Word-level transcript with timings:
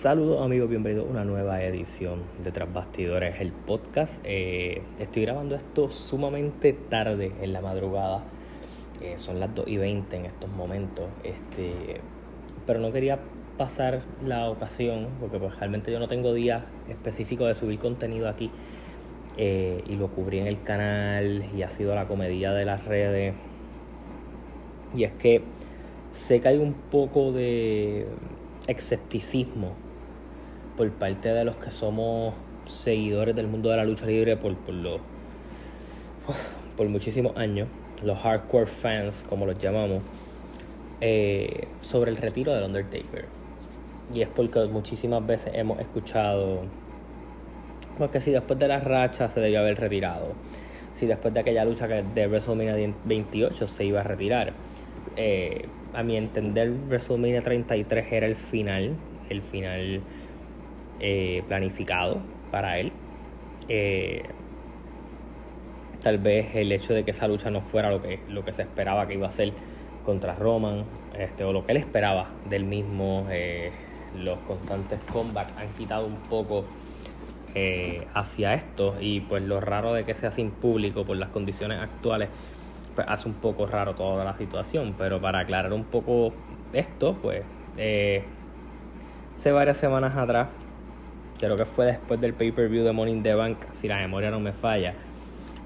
Saludos 0.00 0.42
amigos, 0.42 0.70
bienvenidos 0.70 1.08
a 1.08 1.10
una 1.10 1.24
nueva 1.26 1.62
edición 1.62 2.22
de 2.42 2.50
Tras 2.52 2.72
Bastidores, 2.72 3.38
el 3.38 3.52
podcast. 3.52 4.18
Eh, 4.24 4.80
estoy 4.98 5.24
grabando 5.24 5.56
esto 5.56 5.90
sumamente 5.90 6.72
tarde 6.72 7.32
en 7.42 7.52
la 7.52 7.60
madrugada, 7.60 8.24
eh, 9.02 9.18
son 9.18 9.40
las 9.40 9.54
2 9.54 9.68
y 9.68 9.76
20 9.76 10.16
en 10.16 10.24
estos 10.24 10.48
momentos, 10.48 11.04
este, 11.22 12.00
pero 12.66 12.80
no 12.80 12.90
quería 12.92 13.18
pasar 13.58 14.00
la 14.24 14.48
ocasión, 14.48 15.08
porque 15.20 15.38
pues, 15.38 15.54
realmente 15.58 15.92
yo 15.92 15.98
no 15.98 16.08
tengo 16.08 16.32
día 16.32 16.64
específico 16.88 17.44
de 17.44 17.54
subir 17.54 17.78
contenido 17.78 18.26
aquí, 18.26 18.50
eh, 19.36 19.84
y 19.86 19.96
lo 19.96 20.08
cubrí 20.08 20.38
en 20.38 20.46
el 20.46 20.62
canal 20.62 21.44
y 21.54 21.60
ha 21.60 21.68
sido 21.68 21.94
la 21.94 22.08
comedia 22.08 22.52
de 22.52 22.64
las 22.64 22.86
redes. 22.86 23.34
Y 24.96 25.04
es 25.04 25.12
que 25.12 25.42
sé 26.12 26.40
que 26.40 26.48
hay 26.48 26.56
un 26.56 26.72
poco 26.72 27.32
de 27.32 28.06
escepticismo 28.66 29.89
por 30.80 30.90
parte 30.92 31.28
de 31.28 31.44
los 31.44 31.56
que 31.56 31.70
somos 31.70 32.32
seguidores 32.64 33.36
del 33.36 33.46
mundo 33.46 33.68
de 33.68 33.76
la 33.76 33.84
lucha 33.84 34.06
libre 34.06 34.38
por, 34.38 34.56
por, 34.56 34.74
por 36.74 36.88
muchísimos 36.88 37.36
años, 37.36 37.68
los 38.02 38.18
hardcore 38.18 38.64
fans, 38.64 39.22
como 39.28 39.44
los 39.44 39.58
llamamos, 39.58 40.02
eh, 41.02 41.68
sobre 41.82 42.10
el 42.10 42.16
retiro 42.16 42.54
del 42.54 42.64
Undertaker. 42.64 43.26
Y 44.14 44.22
es 44.22 44.28
porque 44.28 44.58
muchísimas 44.72 45.26
veces 45.26 45.52
hemos 45.54 45.78
escuchado 45.80 46.62
porque 47.98 48.22
si 48.22 48.30
después 48.30 48.58
de 48.58 48.66
la 48.66 48.80
racha 48.80 49.28
se 49.28 49.38
debió 49.38 49.60
haber 49.60 49.78
retirado, 49.78 50.32
si 50.94 51.04
después 51.04 51.34
de 51.34 51.40
aquella 51.40 51.66
lucha 51.66 51.88
de 51.88 52.26
WrestleMania 52.26 52.94
28 53.04 53.68
se 53.68 53.84
iba 53.84 54.00
a 54.00 54.04
retirar. 54.04 54.54
Eh, 55.16 55.66
a 55.92 56.02
mi 56.02 56.16
entender, 56.16 56.72
WrestleMania 56.88 57.42
33 57.42 58.12
era 58.12 58.26
el 58.26 58.36
final, 58.36 58.94
el 59.28 59.42
final 59.42 60.00
eh, 61.00 61.42
planificado 61.48 62.18
para 62.50 62.78
él. 62.78 62.92
Eh, 63.68 64.22
tal 66.02 66.18
vez 66.18 66.54
el 66.54 66.72
hecho 66.72 66.92
de 66.92 67.04
que 67.04 67.12
esa 67.12 67.26
lucha 67.26 67.50
no 67.50 67.62
fuera 67.62 67.90
lo 67.90 68.02
que, 68.02 68.20
lo 68.28 68.44
que 68.44 68.52
se 68.52 68.62
esperaba 68.62 69.06
que 69.06 69.14
iba 69.14 69.26
a 69.26 69.30
ser 69.30 69.52
contra 70.04 70.34
Roman, 70.34 70.84
este, 71.18 71.44
o 71.44 71.52
lo 71.52 71.64
que 71.64 71.72
él 71.72 71.78
esperaba 71.78 72.28
del 72.50 72.64
mismo, 72.64 73.26
eh, 73.30 73.70
los 74.18 74.38
constantes 74.40 75.00
comebacks 75.10 75.56
han 75.56 75.68
quitado 75.74 76.06
un 76.06 76.16
poco 76.16 76.64
hacia 78.14 78.54
esto 78.54 78.94
y 79.00 79.22
pues 79.22 79.42
lo 79.42 79.60
raro 79.60 79.92
de 79.92 80.04
que 80.04 80.14
sea 80.14 80.30
sin 80.30 80.52
público 80.52 81.04
por 81.04 81.16
las 81.16 81.30
condiciones 81.30 81.80
actuales 81.80 82.28
pues 82.94 83.04
hace 83.10 83.28
un 83.28 83.34
poco 83.34 83.66
raro 83.66 83.96
toda 83.96 84.24
la 84.24 84.36
situación. 84.36 84.94
Pero 84.96 85.20
para 85.20 85.40
aclarar 85.40 85.72
un 85.72 85.82
poco 85.82 86.32
esto, 86.72 87.16
pues 87.20 87.42
hace 89.36 89.52
varias 89.52 89.78
semanas 89.78 90.16
atrás, 90.16 90.48
creo 91.46 91.56
que 91.56 91.64
fue 91.64 91.86
después 91.86 92.20
del 92.20 92.34
pay-per-view 92.34 92.84
de 92.84 92.92
Morning 92.92 93.22
the 93.22 93.34
Bank, 93.34 93.56
si 93.72 93.88
la 93.88 93.96
memoria 93.96 94.30
no 94.30 94.40
me 94.40 94.52
falla, 94.52 94.94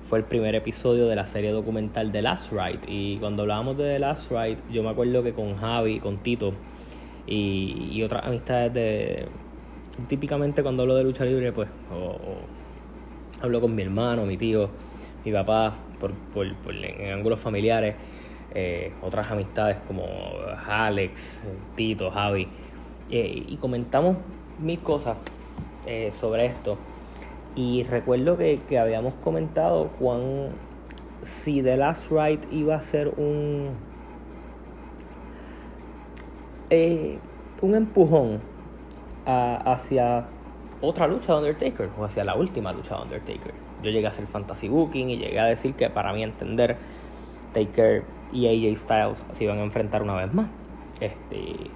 fue 0.08 0.18
el 0.18 0.24
primer 0.24 0.54
episodio 0.54 1.08
de 1.08 1.16
la 1.16 1.26
serie 1.26 1.50
documental 1.50 2.12
The 2.12 2.22
Last 2.22 2.52
Ride. 2.52 2.80
Y 2.86 3.16
cuando 3.16 3.42
hablábamos 3.42 3.76
de 3.76 3.94
The 3.94 3.98
Last 3.98 4.30
Ride, 4.30 4.58
yo 4.70 4.82
me 4.82 4.90
acuerdo 4.90 5.22
que 5.22 5.32
con 5.32 5.56
Javi, 5.56 5.98
con 5.98 6.18
Tito 6.18 6.52
y, 7.26 8.00
otras 8.02 8.24
amistades 8.24 8.72
de. 8.72 9.26
Típicamente 10.08 10.62
cuando 10.62 10.82
hablo 10.82 10.96
de 10.96 11.04
lucha 11.04 11.24
libre, 11.24 11.52
pues 11.52 11.68
hablo 13.40 13.60
con 13.60 13.74
mi 13.74 13.82
hermano, 13.82 14.26
mi 14.26 14.36
tío, 14.36 14.68
mi 15.24 15.32
papá, 15.32 15.74
por, 16.00 16.12
por, 16.12 16.74
en 16.74 17.12
ángulos 17.12 17.40
familiares, 17.40 17.94
eh, 18.54 18.92
otras 19.02 19.30
amistades 19.30 19.78
como 19.86 20.04
Alex, 20.66 21.40
Tito, 21.76 22.10
Javi, 22.10 22.48
eh, 23.10 23.44
y 23.48 23.56
comentamos 23.56 24.16
mil 24.58 24.80
cosas 24.80 25.16
eh, 25.86 26.10
sobre 26.12 26.46
esto. 26.46 26.76
Y 27.56 27.84
recuerdo 27.84 28.36
que, 28.36 28.78
habíamos 28.78 29.14
comentado 29.22 29.88
cuán 29.98 30.48
si 31.22 31.62
The 31.62 31.76
Last 31.76 32.10
Ride 32.10 32.40
iba 32.50 32.76
a 32.76 32.82
ser 32.82 33.08
un 33.16 33.94
un 37.62 37.74
empujón 37.76 38.40
hacia 39.24 40.24
otra 40.80 41.06
lucha 41.06 41.34
de 41.34 41.38
Undertaker 41.38 41.88
o 41.96 42.04
hacia 42.04 42.24
la 42.24 42.34
última 42.34 42.72
lucha 42.72 42.96
de 42.96 43.02
Undertaker 43.02 43.54
yo 43.84 43.90
llegué 43.90 44.06
a 44.06 44.08
hacer 44.08 44.26
fantasy 44.26 44.68
booking 44.68 45.10
y 45.10 45.18
llegué 45.18 45.38
a 45.38 45.44
decir 45.44 45.74
que 45.74 45.90
para 45.90 46.12
mí 46.12 46.22
entender 46.22 46.76
Taker 47.52 48.02
y 48.32 48.46
AJ 48.46 48.78
Styles 48.78 49.24
se 49.36 49.44
iban 49.44 49.58
a 49.58 49.62
enfrentar 49.62 50.02
una 50.02 50.14
vez 50.14 50.32
más. 50.32 50.48
Este, 51.00 51.70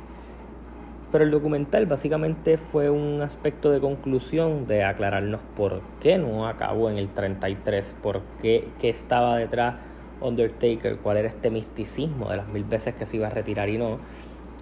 pero 1.11 1.25
el 1.25 1.31
documental 1.31 1.87
básicamente 1.87 2.59
fue 2.59 2.91
un 2.91 3.23
aspecto 3.23 3.71
de 3.71 3.81
conclusión 3.81 4.67
de 4.67 4.85
aclararnos 4.85 5.41
por 5.57 5.81
qué 6.01 6.19
no 6.19 6.47
acabó 6.47 6.91
en 6.91 6.99
el 6.99 7.09
33, 7.09 7.97
por 8.03 8.21
qué, 8.43 8.69
qué 8.81 8.91
estaba 8.91 9.37
detrás 9.37 9.77
Undertaker, 10.21 10.97
cuál 10.97 11.19
era 11.19 11.29
este 11.29 11.51
misticismo 11.51 12.31
de 12.31 12.39
las 12.39 12.49
mil 12.49 12.65
veces 12.65 12.95
que 12.95 13.07
se 13.07 13.17
iba 13.17 13.29
a 13.29 13.31
retirar 13.31 13.69
y 13.69 13.79
no. 13.79 13.99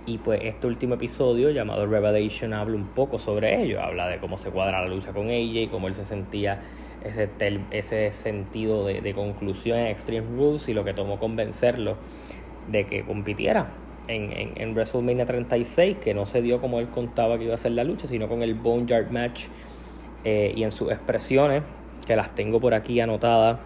Y 0.05 0.19
pues 0.19 0.41
este 0.45 0.67
último 0.67 0.95
episodio 0.95 1.51
llamado 1.51 1.87
Revelation 1.87 2.53
habla 2.55 2.77
un 2.77 2.87
poco 2.87 3.19
sobre 3.19 3.63
ello, 3.63 3.81
habla 3.81 4.07
de 4.07 4.19
cómo 4.19 4.39
se 4.39 4.51
cuadra 4.51 4.83
la 4.83 4.89
lucha 4.89 5.13
con 5.13 5.31
AJ, 5.31 5.71
cómo 5.71 5.89
él 5.89 5.95
se 5.95 6.05
sentía 6.05 6.61
ese, 7.05 7.29
ese 7.71 8.13
sentido 8.13 8.87
de, 8.87 9.15
conclusión 9.15 9.79
en 9.79 9.87
Extreme 9.89 10.27
Rules 10.37 10.69
y 10.69 10.75
lo 10.75 10.85
que 10.85 10.95
tomó 10.95 11.19
convencerlo 11.19 11.97
de 12.71 12.85
que 12.85 13.03
compitiera 13.05 13.67
en, 14.09 14.53
en, 14.57 14.75
WrestleMania 14.75 15.27
36, 15.27 15.99
que 15.99 16.15
no 16.15 16.27
se 16.27 16.43
dio 16.43 16.61
como 16.61 16.81
él 16.81 16.89
contaba 16.89 17.39
que 17.39 17.45
iba 17.45 17.55
a 17.55 17.59
ser 17.59 17.73
la 17.73 17.85
lucha, 17.85 18.07
sino 18.07 18.29
con 18.29 18.43
el 18.43 18.55
Boneyard 18.55 19.11
Match 19.11 19.47
eh, 20.25 20.53
y 20.55 20.63
en 20.65 20.73
sus 20.73 20.91
expresiones, 20.91 21.63
que 22.07 22.17
las 22.17 22.35
tengo 22.35 22.61
por 22.61 22.75
aquí 22.75 23.01
anotadas, 23.01 23.59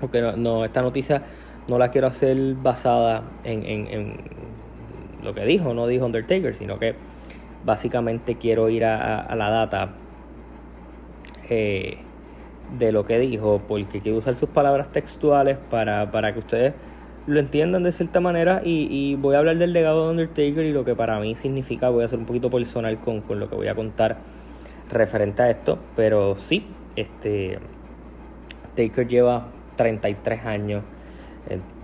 porque 0.00 0.20
no, 0.20 0.64
esta 0.64 0.82
noticia 0.82 1.22
no 1.66 1.78
la 1.78 1.90
quiero 1.90 2.06
hacer 2.06 2.54
basada 2.54 3.22
en, 3.44 3.64
en, 3.64 4.16
lo 5.22 5.34
que 5.34 5.44
dijo, 5.44 5.74
no 5.74 5.86
dijo 5.86 6.06
Undertaker, 6.06 6.54
sino 6.54 6.78
que 6.78 6.94
básicamente 7.64 8.36
quiero 8.36 8.68
ir 8.68 8.84
a, 8.84 9.34
la 9.34 9.50
data. 9.50 9.90
Eh, 11.50 11.98
de 12.76 12.92
lo 12.92 13.04
que 13.04 13.18
dijo, 13.18 13.62
porque 13.66 14.00
quiero 14.00 14.18
usar 14.18 14.36
sus 14.36 14.48
palabras 14.48 14.92
textuales 14.92 15.56
para, 15.70 16.10
para 16.10 16.32
que 16.32 16.38
ustedes 16.40 16.74
lo 17.28 17.40
entiendan 17.40 17.82
de 17.82 17.92
cierta 17.92 18.20
manera 18.20 18.62
y, 18.64 19.14
voy 19.16 19.34
a 19.34 19.38
hablar 19.38 19.58
del 19.58 19.72
legado 19.74 20.04
de 20.04 20.10
Undertaker 20.12 20.64
y 20.64 20.72
lo 20.72 20.84
que 20.84 20.94
para 20.94 21.20
mí 21.20 21.34
significa, 21.34 21.90
voy 21.90 22.02
a 22.04 22.08
ser 22.08 22.18
un 22.18 22.24
poquito 22.24 22.50
personal 22.50 22.98
con, 22.98 23.20
con 23.20 23.38
lo 23.38 23.50
que 23.50 23.54
voy 23.54 23.68
a 23.68 23.74
contar 23.74 24.16
referente 24.90 25.42
a 25.42 25.50
esto, 25.50 25.78
pero 25.94 26.36
sí, 26.36 26.64
este 26.96 27.58
Taker 28.74 29.06
lleva 29.06 29.48
33 29.76 30.46
años, 30.46 30.82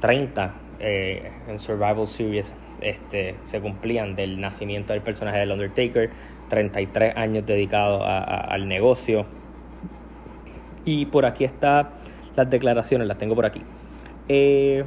30 0.00 0.54
eh, 0.80 1.30
en 1.46 1.58
Survival 1.58 2.06
Series 2.06 2.54
este, 2.80 3.34
se 3.48 3.60
cumplían 3.60 4.16
del 4.16 4.40
nacimiento 4.40 4.94
del 4.94 5.02
personaje 5.02 5.38
del 5.38 5.50
Undertaker, 5.52 6.10
33 6.48 7.16
años 7.16 7.44
dedicados 7.44 8.02
al 8.06 8.66
negocio, 8.66 9.26
y 10.86 11.06
por 11.06 11.26
aquí 11.26 11.44
están 11.44 11.88
las 12.34 12.48
declaraciones, 12.48 13.06
las 13.06 13.18
tengo 13.18 13.34
por 13.34 13.46
aquí. 13.46 13.60
Eh, 14.28 14.84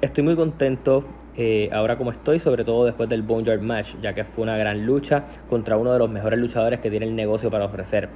estoy 0.00 0.24
muy 0.24 0.36
contento 0.36 1.04
eh, 1.36 1.70
ahora 1.72 1.96
como 1.96 2.10
estoy, 2.10 2.38
sobre 2.38 2.64
todo 2.64 2.84
después 2.84 3.08
del 3.08 3.22
Boneyard 3.22 3.60
Match, 3.60 3.94
ya 4.02 4.14
que 4.14 4.24
fue 4.24 4.42
una 4.42 4.56
gran 4.56 4.84
lucha 4.84 5.24
contra 5.48 5.76
uno 5.76 5.92
de 5.92 5.98
los 5.98 6.10
mejores 6.10 6.38
luchadores 6.38 6.80
que 6.80 6.90
tiene 6.90 7.06
el 7.06 7.14
negocio 7.14 7.50
para 7.50 7.64
ofrecer. 7.64 8.08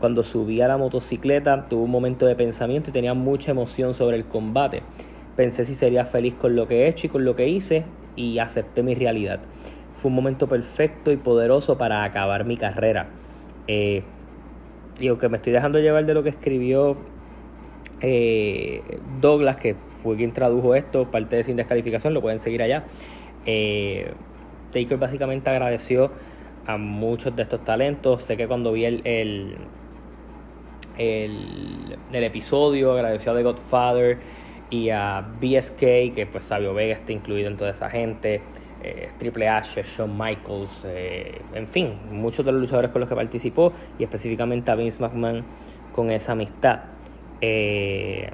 Cuando 0.00 0.22
subí 0.22 0.60
a 0.60 0.68
la 0.68 0.76
motocicleta 0.76 1.68
tuve 1.68 1.82
un 1.82 1.90
momento 1.90 2.26
de 2.26 2.34
pensamiento 2.34 2.90
y 2.90 2.92
tenía 2.92 3.14
mucha 3.14 3.50
emoción 3.50 3.94
sobre 3.94 4.16
el 4.16 4.24
combate. 4.24 4.82
Pensé 5.36 5.64
si 5.64 5.74
sería 5.74 6.04
feliz 6.06 6.34
con 6.34 6.56
lo 6.56 6.66
que 6.66 6.82
he 6.82 6.88
hecho 6.88 7.06
y 7.06 7.10
con 7.10 7.24
lo 7.24 7.36
que 7.36 7.48
hice 7.48 7.84
y 8.16 8.38
acepté 8.38 8.82
mi 8.82 8.94
realidad. 8.94 9.40
Fue 9.94 10.08
un 10.08 10.14
momento 10.14 10.46
perfecto 10.46 11.12
y 11.12 11.16
poderoso 11.16 11.78
para 11.78 12.04
acabar 12.04 12.44
mi 12.44 12.56
carrera. 12.56 13.06
Eh, 13.68 14.02
y 14.98 15.08
aunque 15.08 15.28
me 15.28 15.36
estoy 15.36 15.52
dejando 15.52 15.78
llevar 15.78 16.04
de 16.04 16.14
lo 16.14 16.22
que 16.22 16.30
escribió 16.30 16.96
eh, 18.00 18.82
Douglas, 19.20 19.56
que 19.56 19.76
fue 20.02 20.16
quien 20.16 20.32
tradujo 20.32 20.74
esto, 20.74 21.10
parte 21.10 21.36
de 21.36 21.44
Sin 21.44 21.56
Descalificación, 21.56 22.12
lo 22.12 22.20
pueden 22.20 22.40
seguir 22.40 22.62
allá. 22.62 22.84
Eh, 23.46 24.12
Taker 24.72 24.98
básicamente 24.98 25.50
agradeció 25.50 26.10
a 26.66 26.76
muchos 26.76 27.34
de 27.36 27.42
estos 27.42 27.64
talentos. 27.64 28.22
Sé 28.22 28.36
que 28.36 28.48
cuando 28.48 28.72
vi 28.72 28.84
el, 28.84 29.00
el, 29.04 29.56
el, 30.98 32.24
episodio, 32.24 32.92
agradeció 32.92 33.32
a 33.32 33.36
The 33.36 33.42
Godfather 33.42 34.18
y 34.70 34.90
a 34.90 35.20
BSK, 35.40 36.14
que 36.14 36.28
pues 36.30 36.44
Sabio 36.44 36.74
Vega 36.74 36.94
está 36.94 37.12
incluido 37.12 37.48
en 37.48 37.56
toda 37.56 37.70
esa 37.70 37.90
gente. 37.90 38.40
Eh, 38.82 39.10
Triple 39.18 39.48
H, 39.48 39.84
Shawn 39.84 40.18
Michaels, 40.18 40.86
eh, 40.88 41.40
en 41.54 41.68
fin, 41.68 41.94
muchos 42.10 42.44
de 42.44 42.50
los 42.50 42.60
luchadores 42.62 42.90
con 42.90 43.00
los 43.00 43.08
que 43.08 43.14
participó 43.14 43.72
y 43.96 44.02
específicamente 44.02 44.72
a 44.72 44.74
Vince 44.74 45.00
McMahon 45.00 45.44
con 45.94 46.10
esa 46.10 46.32
amistad. 46.32 46.80
Eh, 47.40 48.28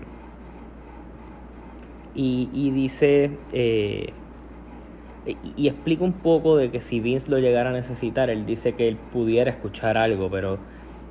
y, 2.21 2.71
dice, 2.73 3.31
y, 3.57 4.13
explica 5.69 6.03
un 6.03 6.15
poco 6.15 6.57
de 6.57 6.71
que 6.71 6.81
si 6.81 6.99
Vince 6.99 7.31
lo 7.31 7.39
llegara 7.39 7.71
a 7.71 7.73
necesitar, 7.73 8.29
él 8.29 8.45
dice 8.45 8.73
que 8.73 8.89
él 8.89 8.97
pudiera 8.97 9.51
escuchar 9.51 9.97
algo, 9.97 10.29
pero 10.29 10.59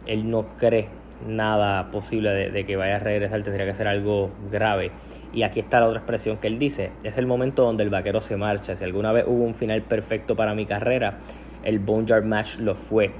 él 0.05 0.29
no 0.29 0.45
cree 0.57 0.89
nada 1.25 1.89
posible 1.91 2.51
de, 2.51 2.65
que 2.65 2.75
vaya 2.75 2.97
a 2.97 2.99
regresar, 2.99 3.41
tendría 3.43 3.65
que 3.65 3.73
ser 3.73 3.87
algo 3.87 4.29
grave. 4.51 4.91
Y 5.33 5.43
aquí 5.43 5.59
está 5.59 5.79
la 5.79 5.87
otra 5.87 5.99
expresión 5.99 6.37
que 6.37 6.47
él 6.47 6.59
dice, 6.59 6.91
es 7.03 7.17
el 7.17 7.25
momento 7.25 7.63
donde 7.63 7.83
el 7.83 7.89
vaquero 7.89 8.21
se 8.21 8.37
marcha. 8.37 8.75
Si 8.75 8.83
alguna 8.83 9.11
vez 9.11 9.25
hubo 9.27 9.43
un 9.43 9.55
final 9.55 9.81
perfecto 9.83 10.35
para 10.35 10.55
mi 10.55 10.65
carrera, 10.65 11.19
el 11.63 11.79
Boneyard 11.79 12.25
Match 12.25 12.57
lo 12.57 12.75
fue. 12.75 13.11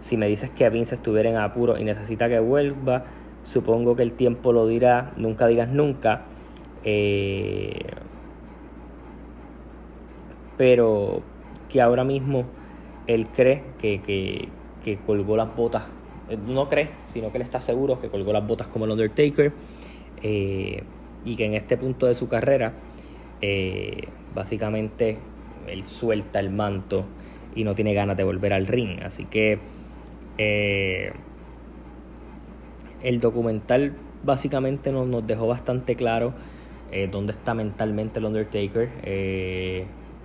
Si 0.00 0.16
me 0.16 0.26
dices 0.26 0.50
que 0.50 0.68
Vince 0.70 0.96
estuviera 0.96 1.30
en 1.30 1.36
apuro 1.36 1.78
y 1.78 1.84
necesita 1.84 2.28
que 2.28 2.40
vuelva, 2.40 3.04
supongo 3.42 3.96
que 3.96 4.02
el 4.02 4.12
tiempo 4.12 4.52
lo 4.52 4.66
dirá, 4.66 5.12
nunca 5.16 5.46
digas 5.46 5.68
nunca. 5.68 6.22
Eh, 6.84 7.86
pero 10.56 11.22
que 11.68 11.80
ahora 11.80 12.04
mismo 12.04 12.44
él 13.06 13.26
cree 13.28 13.62
que, 13.80 14.48
colgó 15.06 15.36
las 15.36 15.54
botas, 15.54 15.84
eh, 16.28 16.36
no 16.46 16.68
cree, 16.68 16.90
sino 17.06 17.30
que 17.30 17.38
él 17.38 17.42
está 17.42 17.60
seguro 17.60 18.00
que 18.00 18.08
colgó 18.08 18.32
las 18.32 18.46
botas 18.46 18.66
como 18.66 18.84
el 18.84 18.92
Undertaker 18.92 19.52
eh, 20.22 20.82
y 21.24 21.36
que 21.36 21.46
en 21.46 21.54
este 21.54 21.76
punto 21.76 22.06
de 22.06 22.14
su 22.14 22.28
carrera 22.28 22.72
básicamente 24.34 25.18
él 25.66 25.82
suelta 25.82 26.38
el 26.38 26.50
manto 26.50 27.04
y 27.56 27.64
no 27.64 27.74
tiene 27.74 27.92
ganas 27.92 28.16
de 28.16 28.22
volver 28.22 28.52
al 28.52 28.68
ring. 28.68 29.00
Así 29.02 29.24
que 29.24 29.58
el 33.02 33.20
documental 33.20 33.94
básicamente 34.22 34.92
nos 34.92 35.26
dejó 35.26 35.48
bastante 35.48 35.96
claro 35.96 36.34
dónde 37.10 37.32
está 37.32 37.54
mentalmente 37.54 38.18
el 38.18 38.26
Undertaker 38.26 38.88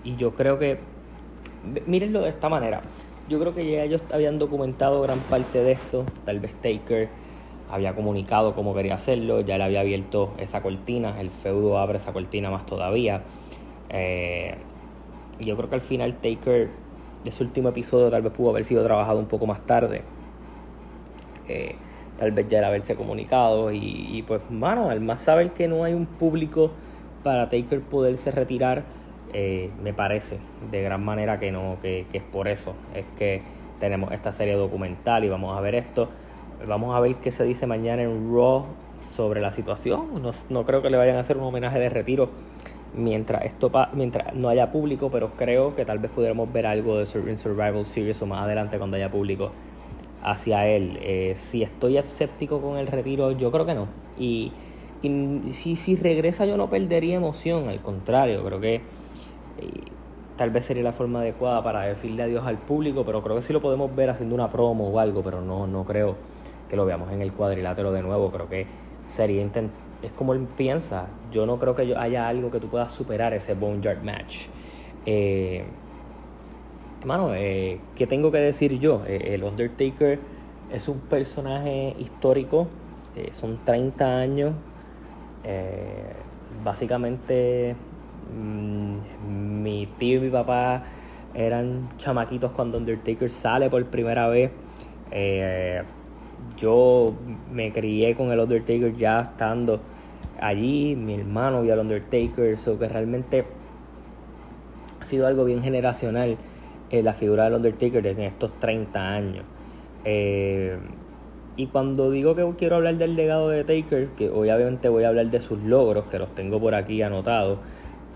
y 0.03 0.15
yo 0.15 0.33
creo 0.33 0.59
que, 0.59 0.79
mírenlo 1.85 2.21
de 2.21 2.29
esta 2.29 2.49
manera, 2.49 2.81
yo 3.29 3.39
creo 3.39 3.53
que 3.53 3.69
ya 3.69 3.83
ellos 3.83 4.01
habían 4.13 4.39
documentado 4.39 5.01
gran 5.01 5.19
parte 5.19 5.61
de 5.61 5.73
esto, 5.73 6.05
tal 6.25 6.39
vez 6.39 6.55
Taker 6.55 7.09
había 7.69 7.93
comunicado 7.93 8.55
cómo 8.55 8.73
quería 8.73 8.95
hacerlo, 8.95 9.41
ya 9.41 9.57
le 9.57 9.65
había 9.65 9.81
abierto 9.81 10.33
esa 10.37 10.61
cortina, 10.61 11.19
el 11.19 11.29
feudo 11.29 11.77
abre 11.77 11.97
esa 11.97 12.13
cortina 12.13 12.49
más 12.49 12.65
todavía. 12.65 13.23
Eh, 13.89 14.55
yo 15.41 15.57
creo 15.57 15.69
que 15.69 15.75
al 15.75 15.81
final 15.81 16.15
Taker, 16.15 16.69
de 17.25 17.31
su 17.31 17.43
último 17.43 17.69
episodio, 17.69 18.09
tal 18.09 18.21
vez 18.21 18.31
pudo 18.31 18.51
haber 18.51 18.63
sido 18.63 18.83
trabajado 18.83 19.19
un 19.19 19.25
poco 19.25 19.45
más 19.45 19.65
tarde. 19.65 20.03
Eh, 21.49 21.75
tal 22.17 22.31
vez 22.31 22.47
ya 22.49 22.59
era 22.59 22.67
haberse 22.67 22.95
comunicado 22.95 23.71
y, 23.71 23.79
y, 24.11 24.23
pues, 24.23 24.41
mano, 24.49 24.89
al 24.89 25.01
más 25.01 25.21
saber 25.21 25.51
que 25.51 25.67
no 25.67 25.83
hay 25.83 25.93
un 25.93 26.05
público 26.05 26.71
para 27.23 27.49
Taker 27.49 27.81
poderse 27.81 28.31
retirar, 28.31 28.83
eh, 29.33 29.69
me 29.83 29.93
parece 29.93 30.37
de 30.71 30.81
gran 30.81 31.03
manera 31.03 31.37
que 31.37 31.51
no, 31.51 31.77
que, 31.81 32.05
es 32.11 32.23
por 32.23 32.47
eso, 32.47 32.73
es 32.95 33.05
que 33.17 33.41
tenemos 33.79 34.11
esta 34.11 34.31
serie 34.31 34.55
documental 34.55 35.25
y 35.25 35.29
vamos 35.29 35.57
a 35.57 35.61
ver 35.61 35.75
esto, 35.75 36.09
vamos 36.65 36.95
a 36.95 36.99
ver 36.99 37.15
qué 37.15 37.31
se 37.31 37.43
dice 37.43 37.67
mañana 37.67 38.03
en 38.03 38.33
Raw 38.33 38.65
sobre 39.15 39.41
la 39.41 39.51
situación, 39.51 40.21
no, 40.21 40.31
no 40.49 40.65
creo 40.65 40.81
que 40.81 40.89
le 40.89 40.97
vayan 40.97 41.17
a 41.17 41.19
hacer 41.19 41.37
un 41.37 41.43
homenaje 41.43 41.79
de 41.79 41.89
retiro 41.89 42.29
mientras 42.95 43.43
esto 43.43 43.69
mientras 43.93 44.33
no 44.33 44.47
haya 44.49 44.71
público, 44.71 45.09
pero 45.11 45.31
creo 45.31 45.75
que 45.75 45.83
tal 45.83 45.99
vez 45.99 46.09
pudiéramos 46.11 46.51
ver 46.51 46.65
algo 46.65 46.97
de 46.97 47.05
Survival 47.05 47.85
Series 47.85 48.21
o 48.21 48.25
más 48.25 48.43
adelante 48.43 48.77
cuando 48.77 48.95
haya 48.95 49.11
público 49.11 49.51
hacia 50.23 50.67
él. 50.67 50.97
Eh, 51.01 51.33
si 51.35 51.63
estoy 51.63 51.97
escéptico 51.97 52.61
con 52.61 52.77
el 52.77 52.87
retiro, 52.87 53.31
yo 53.31 53.51
creo 53.51 53.65
que 53.65 53.73
no. 53.73 53.87
Y, 54.17 54.51
y 55.01 55.41
si, 55.51 55.75
si 55.75 55.95
regresa 55.95 56.45
yo 56.45 56.57
no 56.57 56.69
perdería 56.69 57.15
emoción, 57.15 57.69
al 57.69 57.81
contrario, 57.81 58.43
creo 58.43 58.59
que 58.59 58.81
tal 60.37 60.51
vez 60.51 60.65
sería 60.65 60.83
la 60.83 60.93
forma 60.93 61.19
adecuada 61.19 61.63
para 61.63 61.81
decirle 61.81 62.23
adiós 62.23 62.45
al 62.45 62.57
público, 62.57 63.03
pero 63.03 63.21
creo 63.23 63.35
que 63.35 63.41
sí 63.41 63.51
lo 63.51 63.61
podemos 63.61 63.93
ver 63.93 64.09
haciendo 64.09 64.35
una 64.35 64.47
promo 64.49 64.89
o 64.89 64.99
algo, 64.99 65.23
pero 65.23 65.41
no, 65.41 65.67
no 65.67 65.83
creo 65.83 66.15
que 66.69 66.75
lo 66.75 66.85
veamos 66.85 67.11
en 67.11 67.21
el 67.21 67.33
cuadrilátero 67.33 67.91
de 67.91 68.03
nuevo. 68.03 68.29
Creo 68.31 68.47
que 68.47 68.67
sería 69.05 69.43
es 70.01 70.11
como 70.11 70.33
él 70.33 70.47
piensa. 70.55 71.07
Yo 71.31 71.45
no 71.45 71.57
creo 71.57 71.75
que 71.75 71.95
haya 71.95 72.27
algo 72.27 72.51
que 72.51 72.59
tú 72.59 72.67
puedas 72.67 72.91
superar 72.91 73.33
ese 73.33 73.55
Boneyard 73.55 74.03
match. 74.03 74.45
Eh, 75.05 75.65
hermano, 77.01 77.33
eh, 77.33 77.79
¿qué 77.95 78.07
tengo 78.07 78.31
que 78.31 78.39
decir 78.39 78.79
yo? 78.79 79.03
Eh, 79.07 79.33
el 79.33 79.43
Undertaker 79.43 80.19
es 80.71 80.87
un 80.87 80.99
personaje 80.99 81.95
histórico, 81.99 82.67
eh, 83.15 83.29
son 83.31 83.59
30 83.63 84.17
años. 84.17 84.53
básicamente 86.63 87.75
Mm, 88.33 89.61
mi 89.61 89.87
tío 89.97 90.17
y 90.17 90.21
mi 90.21 90.29
papá 90.29 90.83
eran 91.33 91.89
chamaquitos 91.97 92.51
cuando 92.51 92.77
Undertaker 92.77 93.29
sale 93.29 93.69
por 93.69 93.85
primera 93.85 94.27
vez. 94.27 94.51
Eh, 95.11 95.81
yo 96.57 97.13
me 97.51 97.71
crié 97.71 98.15
con 98.15 98.31
el 98.31 98.39
Undertaker 98.39 98.95
ya 98.95 99.21
estando 99.21 99.79
allí. 100.41 100.95
Mi 100.95 101.15
hermano 101.15 101.61
vio 101.61 101.73
al 101.73 101.79
Undertaker. 101.79 102.45
Eso 102.45 102.77
que 102.77 102.87
realmente 102.89 103.45
ha 104.99 105.05
sido 105.05 105.27
algo 105.27 105.45
bien 105.45 105.61
generacional 105.61 106.37
eh, 106.89 107.03
la 107.03 107.13
figura 107.13 107.45
del 107.45 107.55
Undertaker 107.55 108.05
en 108.07 108.21
estos 108.21 108.51
30 108.59 108.99
años. 108.99 109.43
Eh, 110.05 110.77
y 111.55 111.67
cuando 111.67 112.11
digo 112.11 112.35
que 112.35 112.47
quiero 112.57 112.75
hablar 112.75 112.95
del 112.95 113.15
legado 113.15 113.49
de 113.49 113.63
Taker, 113.63 114.09
que 114.09 114.29
obviamente 114.29 114.89
voy 114.89 115.03
a 115.03 115.09
hablar 115.09 115.29
de 115.29 115.39
sus 115.39 115.59
logros, 115.59 116.05
que 116.05 116.19
los 116.19 116.33
tengo 116.35 116.59
por 116.59 116.75
aquí 116.75 117.01
anotados 117.01 117.59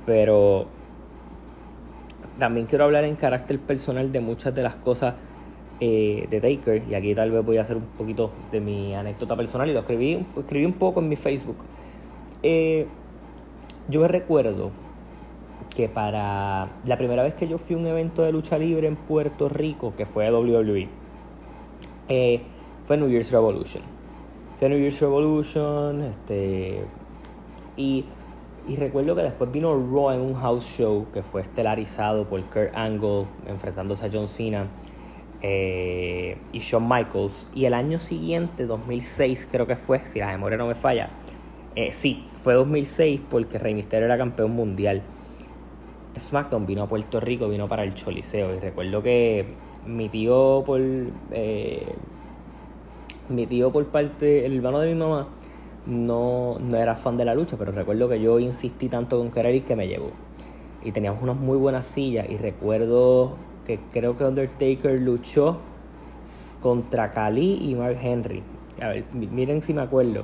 pero 0.06 0.65
también 2.39 2.65
quiero 2.65 2.85
hablar 2.85 3.03
en 3.03 3.15
carácter 3.15 3.59
personal 3.59 4.12
de 4.12 4.19
muchas 4.19 4.53
de 4.56 4.63
las 4.63 4.73
cosas 4.75 5.13
eh, 5.79 6.27
de 6.29 6.41
Taker. 6.41 6.83
Y 6.89 6.95
aquí 6.95 7.13
tal 7.13 7.29
vez 7.29 7.45
voy 7.45 7.57
a 7.57 7.62
hacer 7.62 7.77
un 7.77 7.85
poquito 7.85 8.31
de 8.51 8.59
mi 8.59 8.95
anécdota 8.95 9.35
personal. 9.35 9.69
Y 9.69 9.73
lo 9.73 9.81
escribí, 9.81 10.25
escribí 10.35 10.65
un 10.65 10.73
poco 10.73 11.01
en 11.01 11.09
mi 11.09 11.15
Facebook. 11.15 11.57
Yo 13.91 14.00
me 14.00 14.07
recuerdo 14.07 14.71
que 15.81 15.89
para 15.89 16.68
la 16.86 16.98
primera 16.98 17.24
vez 17.24 17.33
que 17.33 17.48
yo 17.48 17.57
fui 17.57 17.75
a 17.75 17.80
un 17.80 17.88
evento 17.88 18.22
de 18.22 18.31
lucha 18.31 18.56
libre 18.60 18.88
en 18.88 18.95
Puerto 18.95 19.50
Rico, 19.50 19.94
que 19.98 20.06
fue 20.06 20.31
WWE, 20.31 20.88
eh, 22.07 22.42
fue 22.86 22.98
New 22.98 23.10
Year's 23.10 23.31
Revolution. 23.31 23.81
Fue 24.60 24.69
New 24.69 24.78
Year's 24.78 25.00
Revolution, 25.00 26.01
este, 26.04 26.86
y 27.78 28.06
y 28.68 28.75
recuerdo 28.75 29.16
que 29.16 29.24
después 29.24 29.51
vino 29.51 29.74
Raw 29.74 30.12
en 30.12 30.22
un 30.22 30.36
house 30.36 30.63
show 30.63 31.07
que 31.12 31.24
fue 31.24 31.42
estelarizado 31.42 32.25
por 32.25 32.39
Kurt 32.42 32.75
Angle 32.75 33.25
enfrentándose 33.48 34.06
a 34.06 34.10
John 34.13 34.28
Cena 34.28 34.68
eh, 35.42 36.38
y 36.54 36.59
Shawn 36.59 36.88
Michaels. 36.88 37.47
Y 37.56 37.66
el 37.66 37.73
año 37.73 37.97
siguiente, 37.97 38.68
2006 38.68 39.47
creo 39.52 39.66
que 39.66 39.78
fue, 39.78 40.06
si 40.06 40.19
la 40.19 40.28
memoria 40.28 40.59
no 40.59 40.68
me 40.68 40.76
falla, 40.76 41.09
eh, 41.76 41.92
sí, 41.92 42.28
fue 42.44 42.54
2006 42.54 43.21
porque 43.31 43.57
Rey 43.57 43.73
Mysterio 43.73 44.06
era 44.06 44.18
campeón 44.18 44.52
mundial. 44.52 45.02
SmackDown 46.21 46.66
vino 46.66 46.83
a 46.83 46.87
Puerto 46.87 47.19
Rico, 47.19 47.49
vino 47.49 47.68
para 47.68 47.83
el 47.83 47.94
Choliseo. 47.94 48.56
Y 48.56 48.59
recuerdo 48.59 49.01
que 49.01 49.45
mi 49.85 50.09
tío 50.09 50.63
por. 50.66 50.81
Eh, 51.31 51.85
mi 53.30 53.47
tío 53.47 53.71
por 53.71 53.85
parte, 53.85 54.45
el 54.45 54.57
hermano 54.57 54.80
de 54.80 54.94
mi 54.94 54.99
mamá, 54.99 55.28
no, 55.85 56.57
no 56.59 56.78
era 56.78 56.95
fan 56.95 57.18
de 57.18 57.25
la 57.25 57.33
lucha, 57.33 57.56
pero 57.57 57.71
recuerdo 57.71 58.09
que 58.09 58.21
yo 58.21 58.40
insistí 58.40 58.90
tanto 58.90 59.18
con 59.18 59.31
querer 59.31 59.61
que 59.63 59.75
me 59.75 59.87
llevó. 59.87 60.11
Y 60.83 60.92
teníamos 60.92 61.21
unas 61.21 61.37
muy 61.37 61.57
buenas 61.57 61.85
sillas 61.85 62.30
y 62.30 62.37
recuerdo 62.37 63.35
que 63.66 63.80
creo 63.92 64.18
que 64.18 64.25
Undertaker 64.25 64.99
luchó 64.99 65.59
contra 66.61 67.11
Kali 67.11 67.69
y 67.69 67.75
Mark 67.75 67.97
Henry. 68.01 68.44
A 68.81 68.90
ver, 68.90 69.04
miren 69.13 69.61
si 69.61 69.73
me 69.73 69.81
acuerdo. 69.81 70.23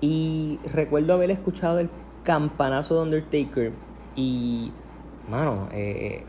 Y 0.00 0.58
recuerdo 0.72 1.14
haber 1.14 1.30
escuchado 1.30 1.78
el 1.80 1.88
campanazo 2.22 2.96
de 2.96 3.00
Undertaker 3.02 3.72
y, 4.16 4.70
mano, 5.28 5.68
eh, 5.72 6.24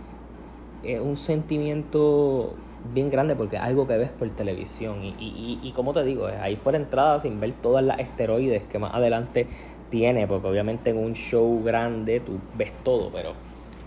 eh, 0.84 0.94
es 0.94 1.02
un 1.02 1.18
sentimiento 1.18 2.54
bien 2.94 3.10
grande 3.10 3.36
porque 3.36 3.58
es 3.58 3.62
algo 3.62 3.88
que 3.88 3.98
ves 3.98 4.10
por 4.10 4.30
televisión. 4.30 5.04
Y, 5.04 5.10
y, 5.20 5.60
y, 5.62 5.72
como 5.74 5.94
te 5.94 6.04
digo, 6.04 6.28
ahí 6.28 6.56
fuera 6.56 6.78
entrada 6.78 7.20
sin 7.20 7.40
ver 7.40 7.54
todas 7.62 7.84
las 7.84 8.00
esteroides 8.00 8.64
que 8.64 8.80
más 8.80 8.94
adelante 8.94 9.48
tiene, 9.90 10.28
porque 10.28 10.48
obviamente 10.48 10.92
en 10.92 10.98
un 10.98 11.14
show 11.14 11.62
grande 11.64 12.20
tú 12.20 12.40
ves 12.58 12.72
todo, 12.84 13.10
pero 13.12 13.34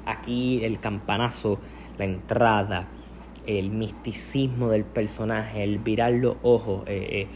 aquí 0.07 0.65
el 0.65 0.79
campanazo, 0.81 1.59
la 1.99 2.05
entrada, 2.05 2.87
el 3.47 3.71
misticismo 3.71 4.69
del 4.69 4.85
personaje, 4.85 5.65
el 5.65 5.79
virar 5.79 6.13
los 6.13 6.37
ojos. 6.43 6.83
Eh, 6.87 7.27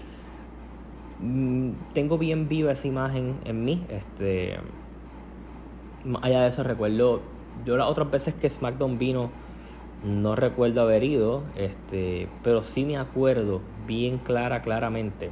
eh, 1.20 1.24
mm, 1.24 1.70
tengo 1.94 2.18
bien 2.18 2.48
viva 2.48 2.72
esa 2.72 2.86
imagen 2.86 3.36
en 3.44 3.64
mí. 3.64 3.84
Este, 3.88 4.56
allá 6.22 6.42
de 6.42 6.48
eso, 6.48 6.62
recuerdo 6.62 7.20
yo 7.64 7.76
las 7.76 7.88
otras 7.88 8.10
veces 8.10 8.34
que 8.34 8.48
SmackDown 8.50 8.98
vino 8.98 9.30
no 10.04 10.36
recuerdo 10.36 10.82
haber 10.82 11.02
ido, 11.04 11.42
este, 11.56 12.28
pero 12.44 12.62
sí 12.62 12.84
me 12.84 12.96
acuerdo 12.96 13.60
bien 13.86 14.18
clara, 14.18 14.62
claramente. 14.62 15.30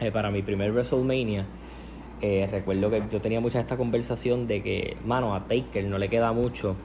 Eh, 0.00 0.10
para 0.10 0.30
mi 0.30 0.42
primer 0.42 0.72
WrestleMania, 0.72 1.46
eh, 2.20 2.48
recuerdo 2.50 2.90
que 2.90 3.02
yo 3.10 3.20
tenía 3.20 3.40
mucha 3.40 3.60
esta 3.60 3.76
conversación 3.76 4.46
de 4.46 4.62
que, 4.62 4.96
mano, 5.04 5.34
a 5.34 5.40
Taker 5.40 5.84
no 5.84 5.98
le 5.98 6.08
queda 6.08 6.32
mucho 6.32 6.76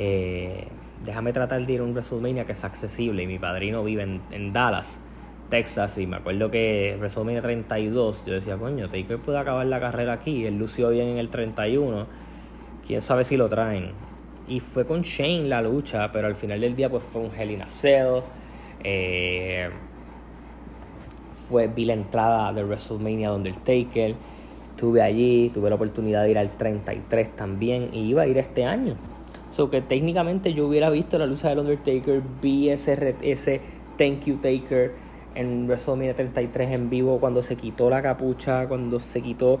Eh, 0.00 0.68
déjame 1.04 1.32
tratar 1.32 1.64
de 1.66 1.72
ir 1.72 1.80
a 1.80 1.82
un 1.82 1.92
WrestleMania 1.92 2.44
que 2.44 2.52
es 2.52 2.64
accesible. 2.64 3.22
Y 3.24 3.26
mi 3.26 3.38
padrino 3.38 3.82
vive 3.82 4.20
en, 4.30 4.52
Dallas, 4.52 5.00
Texas. 5.50 5.98
Y 5.98 6.06
me 6.06 6.16
acuerdo 6.16 6.50
que 6.50 6.94
WrestleMania 6.98 7.42
32, 7.42 8.24
yo 8.26 8.34
decía, 8.34 8.56
coño, 8.56 8.88
Taker 8.88 9.18
puede 9.18 9.38
acabar 9.38 9.66
la 9.66 9.80
carrera 9.80 10.12
aquí. 10.14 10.46
Él 10.46 10.58
lució 10.58 10.90
bien 10.90 11.08
en 11.08 11.18
el 11.18 11.30
31. 11.30 12.06
Quién 12.88 13.02
sabe 13.02 13.22
si 13.22 13.36
lo 13.36 13.50
traen. 13.50 13.90
Y 14.48 14.60
fue 14.60 14.86
con 14.86 15.02
Shane 15.02 15.42
la 15.42 15.60
lucha, 15.60 16.10
pero 16.10 16.26
al 16.26 16.34
final 16.34 16.62
del 16.62 16.74
día 16.74 16.88
pues 16.88 17.04
fue 17.12 17.20
un 17.20 17.30
Hell 17.38 17.50
in 17.50 17.60
a 17.60 17.68
Cell. 17.68 18.22
Eh, 18.82 19.68
fue 21.50 21.66
vi 21.68 21.84
la 21.84 21.92
entrada 21.92 22.50
de 22.54 22.64
WrestleMania 22.64 23.30
Undertaker. 23.34 24.14
Estuve 24.70 25.02
allí, 25.02 25.50
tuve 25.52 25.68
la 25.68 25.76
oportunidad 25.76 26.22
de 26.22 26.30
ir 26.30 26.38
al 26.38 26.56
33 26.56 27.36
también 27.36 27.90
y 27.92 28.08
iba 28.08 28.22
a 28.22 28.26
ir 28.26 28.38
este 28.38 28.64
año. 28.64 28.94
So 29.50 29.68
que 29.68 29.82
técnicamente 29.82 30.54
yo 30.54 30.66
hubiera 30.66 30.88
visto 30.88 31.18
la 31.18 31.26
lucha 31.26 31.50
del 31.50 31.58
Undertaker, 31.58 32.22
vi 32.40 32.70
ese 32.70 33.60
Thank 33.98 34.24
You 34.24 34.36
Taker 34.36 34.92
en 35.34 35.66
WrestleMania 35.66 36.14
33 36.14 36.70
en 36.70 36.88
vivo 36.88 37.20
cuando 37.20 37.42
se 37.42 37.56
quitó 37.56 37.90
la 37.90 38.00
capucha, 38.00 38.66
cuando 38.66 38.98
se 38.98 39.20
quitó 39.20 39.60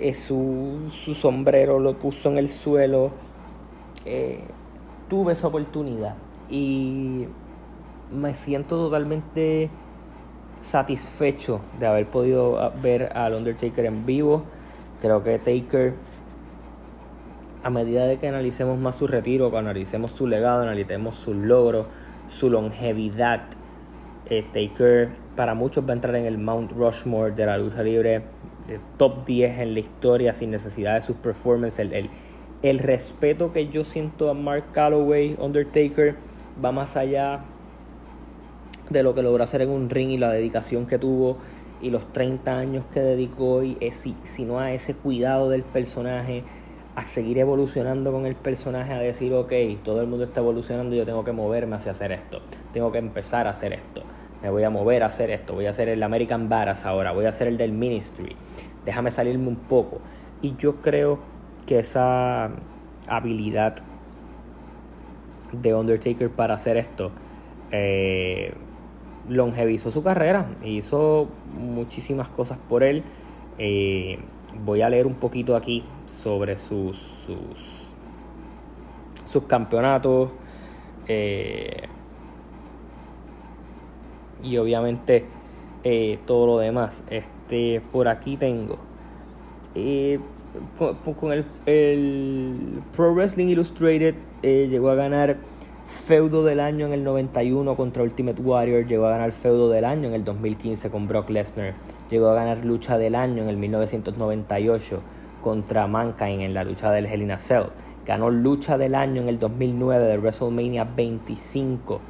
eh, 0.00 0.14
su, 0.14 0.90
su, 1.04 1.14
sombrero, 1.14 1.78
lo 1.78 1.94
puso 1.94 2.30
en 2.30 2.38
el 2.38 2.48
suelo. 2.48 3.10
Eh, 4.04 4.40
tuve 5.08 5.32
esa 5.32 5.48
oportunidad 5.48 6.14
y 6.50 7.26
me 8.12 8.34
siento 8.34 8.76
totalmente 8.76 9.70
satisfecho 10.60 11.60
de 11.78 11.86
haber 11.86 12.06
podido 12.06 12.72
ver 12.82 13.16
al 13.16 13.34
Undertaker 13.34 13.86
en 13.86 14.06
vivo. 14.06 14.44
Creo 15.00 15.22
que 15.22 15.38
Taker, 15.38 15.94
a 17.62 17.70
medida 17.70 18.06
de 18.06 18.18
que 18.18 18.28
analicemos 18.28 18.78
más 18.78 18.96
su 18.96 19.06
retiro, 19.06 19.50
que 19.50 19.58
analicemos 19.58 20.12
su 20.12 20.26
legado, 20.26 20.62
analicemos 20.62 21.16
sus 21.16 21.36
logros, 21.36 21.86
su 22.28 22.50
longevidad, 22.50 23.42
eh, 24.30 24.44
Taker 24.52 25.10
para 25.36 25.54
muchos 25.54 25.86
va 25.86 25.90
a 25.90 25.92
entrar 25.92 26.16
en 26.16 26.26
el 26.26 26.36
Mount 26.36 26.72
Rushmore 26.72 27.30
de 27.30 27.46
la 27.46 27.56
lucha 27.56 27.82
libre, 27.82 28.22
top 28.96 29.24
10 29.26 29.58
en 29.60 29.74
la 29.74 29.80
historia 29.80 30.34
sin 30.34 30.50
necesidad 30.50 30.94
de 30.94 31.00
sus 31.00 31.16
performances. 31.16 31.78
El, 31.78 31.92
el, 31.92 32.10
el 32.62 32.78
respeto 32.78 33.52
que 33.52 33.68
yo 33.68 33.84
siento 33.84 34.30
a 34.30 34.34
Mark 34.34 34.64
Calloway, 34.72 35.36
Undertaker, 35.38 36.16
va 36.62 36.72
más 36.72 36.96
allá 36.96 37.40
de 38.90 39.02
lo 39.02 39.14
que 39.14 39.22
logró 39.22 39.44
hacer 39.44 39.62
en 39.62 39.70
un 39.70 39.90
ring 39.90 40.10
y 40.10 40.18
la 40.18 40.30
dedicación 40.30 40.86
que 40.86 40.98
tuvo 40.98 41.36
y 41.80 41.90
los 41.90 42.12
30 42.12 42.58
años 42.58 42.84
que 42.92 43.00
dedicó 43.00 43.62
y 43.62 43.76
es, 43.80 44.08
sino 44.24 44.58
a 44.58 44.72
ese 44.72 44.94
cuidado 44.94 45.48
del 45.48 45.62
personaje, 45.62 46.42
a 46.96 47.06
seguir 47.06 47.38
evolucionando 47.38 48.10
con 48.10 48.26
el 48.26 48.34
personaje, 48.34 48.92
a 48.92 48.98
decir, 48.98 49.32
ok, 49.32 49.52
todo 49.84 50.00
el 50.00 50.08
mundo 50.08 50.24
está 50.24 50.40
evolucionando, 50.40 50.96
yo 50.96 51.04
tengo 51.04 51.22
que 51.22 51.32
moverme 51.32 51.76
hacia 51.76 51.92
hacer 51.92 52.12
esto, 52.12 52.40
tengo 52.72 52.90
que 52.90 52.98
empezar 52.98 53.46
a 53.46 53.50
hacer 53.50 53.72
esto, 53.72 54.02
me 54.42 54.50
voy 54.50 54.64
a 54.64 54.70
mover 54.70 55.02
a 55.02 55.06
hacer 55.06 55.30
esto, 55.30 55.54
voy 55.54 55.66
a 55.66 55.70
hacer 55.70 55.88
el 55.88 56.02
American 56.02 56.48
Badass 56.48 56.86
ahora, 56.86 57.12
voy 57.12 57.26
a 57.26 57.30
hacer 57.30 57.48
el 57.48 57.56
del 57.56 57.72
Ministry, 57.72 58.36
déjame 58.84 59.10
salirme 59.10 59.48
un 59.48 59.56
poco. 59.56 60.00
Y 60.42 60.54
yo 60.56 60.76
creo 60.76 61.18
que 61.66 61.80
esa 61.80 62.50
habilidad 63.08 63.76
de 65.52 65.74
Undertaker 65.74 66.30
para 66.30 66.54
hacer 66.54 66.76
esto, 66.76 67.10
eh, 67.70 68.54
longevizó 69.28 69.90
su 69.90 70.02
carrera, 70.02 70.46
hizo 70.64 71.28
muchísimas 71.58 72.28
cosas 72.28 72.58
por 72.68 72.82
él. 72.82 73.02
Eh, 73.58 74.18
voy 74.64 74.82
a 74.82 74.88
leer 74.88 75.06
un 75.06 75.14
poquito 75.14 75.56
aquí 75.56 75.84
sobre 76.06 76.56
sus, 76.56 77.28
sus, 79.26 79.42
campeonatos. 79.44 80.30
Eh, 81.06 81.82
y 84.42 84.56
obviamente 84.56 85.24
eh, 85.84 86.18
todo 86.26 86.46
lo 86.46 86.58
demás. 86.58 87.02
Este, 87.10 87.80
por 87.92 88.08
aquí 88.08 88.36
tengo. 88.36 88.78
Con, 91.20 91.32
el, 91.32 91.44
el, 91.66 92.80
Pro 92.96 93.14
Wrestling 93.14 93.46
Illustrated 93.46 94.14
llegó 94.42 94.90
a 94.90 94.94
ganar 94.94 95.36
feudo 95.88 96.44
del 96.44 96.60
año 96.60 96.86
en 96.86 96.92
el 96.92 97.04
91 97.04 97.74
contra 97.76 98.02
Ultimate 98.02 98.40
Warrior, 98.40 98.86
llegó 98.86 99.06
a 99.06 99.10
ganar 99.10 99.32
feudo 99.32 99.70
del 99.70 99.84
año 99.84 100.08
en 100.08 100.14
el 100.14 100.24
2015 100.24 100.90
con 100.90 101.08
Brock 101.08 101.30
Lesnar, 101.30 101.74
llegó 102.10 102.28
a 102.28 102.34
ganar 102.34 102.64
lucha 102.64 102.98
del 102.98 103.14
año 103.14 103.42
en 103.42 103.48
el 103.48 103.56
1998 103.56 105.00
contra 105.42 105.86
Mankind 105.86 106.42
en 106.42 106.54
la 106.54 106.64
lucha 106.64 106.90
del 106.92 107.06
Hell 107.06 107.22
in 107.22 107.30
a 107.30 107.38
Cell, 107.38 107.64
ganó 108.06 108.30
lucha 108.30 108.76
del 108.76 108.94
año 108.94 109.22
en 109.22 109.28
el 109.28 109.38
2009 109.38 110.06
de 110.06 110.18
WrestleMania 110.18 110.84
25, 110.84 112.00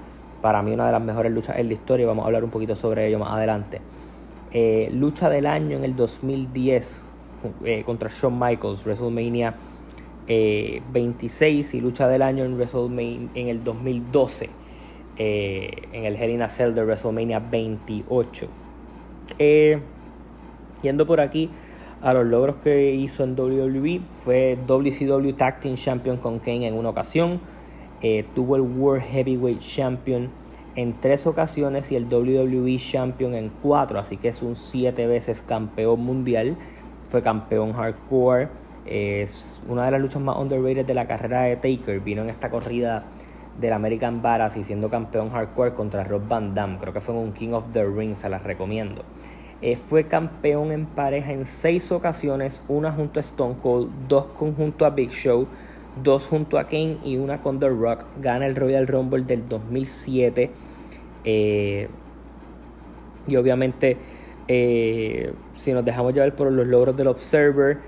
para 0.41 0.63
mí 0.63 0.73
una 0.73 0.87
de 0.87 0.93
las 0.93 1.03
mejores 1.03 1.33
luchas 1.33 1.59
en 1.59 1.69
la 1.69 1.75
historia, 1.75 2.07
vamos 2.07 2.25
a 2.25 2.27
hablar 2.27 2.45
un 2.45 2.51
poquito 2.51 2.75
sobre 2.77 3.07
ello 3.07 3.19
más 3.19 3.33
adelante. 3.33 3.81
Eh, 4.53 4.89
lucha 4.93 5.29
del 5.29 5.47
año 5.47 5.77
en 5.77 5.85
el 5.85 5.95
2010 5.95 7.05
eh, 7.65 7.83
contra 7.85 8.09
Shawn 8.09 8.39
Michaels, 8.39 8.85
WrestleMania 8.85 9.55
26 10.29 11.75
eh, 11.75 11.77
y 11.77 11.81
lucha 11.81 12.07
del 12.09 12.23
año 12.23 12.45
en 12.45 12.55
WrestleMania 12.55 13.29
en 13.35 13.49
el 13.49 13.65
2012 13.65 14.51
eh, 15.21 15.89
en 15.93 16.05
el 16.05 16.15
Hell 16.15 16.31
in 16.31 16.49
Cell 16.49 16.75
de 16.75 16.85
WrestleMania 16.85 17.41
28. 17.41 18.47
Eh, 19.39 19.81
yendo 20.83 21.07
por 21.07 21.21
aquí 21.21 21.51
a 22.01 22.13
los 22.13 22.25
logros 22.25 22.57
que 22.63 22.95
hizo 22.95 23.25
en 23.25 23.35
WWE, 23.37 24.01
fue 24.11 24.57
WCW 24.65 25.33
Tag 25.33 25.59
Team 25.59 25.75
Champion 25.75 26.19
con 26.19 26.39
Kane 26.39 26.69
en 26.69 26.75
una 26.75 26.91
ocasión, 26.91 27.41
tuvo 28.35 28.57
el 28.57 28.63
World 28.63 29.03
Heavyweight 29.03 29.61
Champion 29.61 30.31
en 30.77 31.01
tres 31.01 31.27
ocasiones 31.27 31.91
y 31.91 31.97
el 31.97 32.05
WWE 32.05 32.79
Champion 32.79 33.35
en 33.35 33.51
cuatro, 33.63 33.99
así 33.99 34.17
que 34.17 34.29
es 34.29 34.43
un 34.43 34.55
siete 34.55 35.07
veces 35.07 35.43
campeón 35.43 36.01
mundial, 36.01 36.57
fue 37.07 37.23
campeón 37.23 37.73
hardcore 37.73 38.49
es 38.89 39.63
una 39.69 39.85
de 39.85 39.91
las 39.91 40.01
luchas 40.01 40.23
más 40.23 40.37
underrated 40.39 40.87
de 40.87 40.95
la 40.95 41.07
carrera 41.07 41.43
de 41.43 41.57
Taker. 41.57 42.01
Vino 42.01 42.23
en 42.23 42.31
esta 42.31 42.49
corrida 42.49 43.05
del 43.61 43.73
American 43.73 44.23
Badass 44.23 44.57
y 44.57 44.63
siendo 44.63 44.89
campeón 44.89 45.31
hardcore 45.31 45.75
contra 45.75 46.05
Rob 46.05 46.27
Van 46.27 46.55
Damme. 46.55 46.79
Creo 46.79 46.93
que 46.93 47.01
fue 47.01 47.15
en 47.15 47.21
un 47.21 47.33
King 47.33 47.53
of 47.53 47.67
the 47.73 47.85
Ring, 47.85 48.15
se 48.15 48.29
las 48.29 48.43
recomiendo. 48.43 49.03
Eh, 49.61 49.77
fue 49.77 50.05
campeón 50.05 50.73
en 50.73 50.87
pareja 50.87 51.33
en 51.33 51.45
seis 51.45 51.91
ocasiones, 51.93 52.63
una 52.69 52.93
junto 52.93 53.19
a 53.19 53.23
Stone 53.23 53.57
Cold, 53.61 53.91
dos 54.09 54.27
junto 54.39 54.87
a 54.87 54.91
Big 54.91 55.11
Show, 55.11 55.49
dos 56.03 56.27
junto 56.27 56.59
a 56.59 56.65
Kane 56.65 56.99
y 57.05 57.17
una 57.17 57.43
con 57.43 57.61
The 57.61 57.69
Rock. 57.69 58.05
Gana 58.21 58.47
el 58.47 58.57
Royal 58.57 58.87
Rumble 58.87 59.25
del 59.25 59.49
2007. 59.49 60.51
Eh, 61.25 61.89
y 63.27 63.37
obviamente, 63.37 63.97
eh, 64.49 65.33
si 65.55 65.73
nos 65.73 65.85
dejamos 65.85 66.15
llevar 66.15 66.35
por 66.35 66.51
los 66.51 66.67
logros 66.67 66.97
del 66.97 67.09
Observer, 67.09 67.79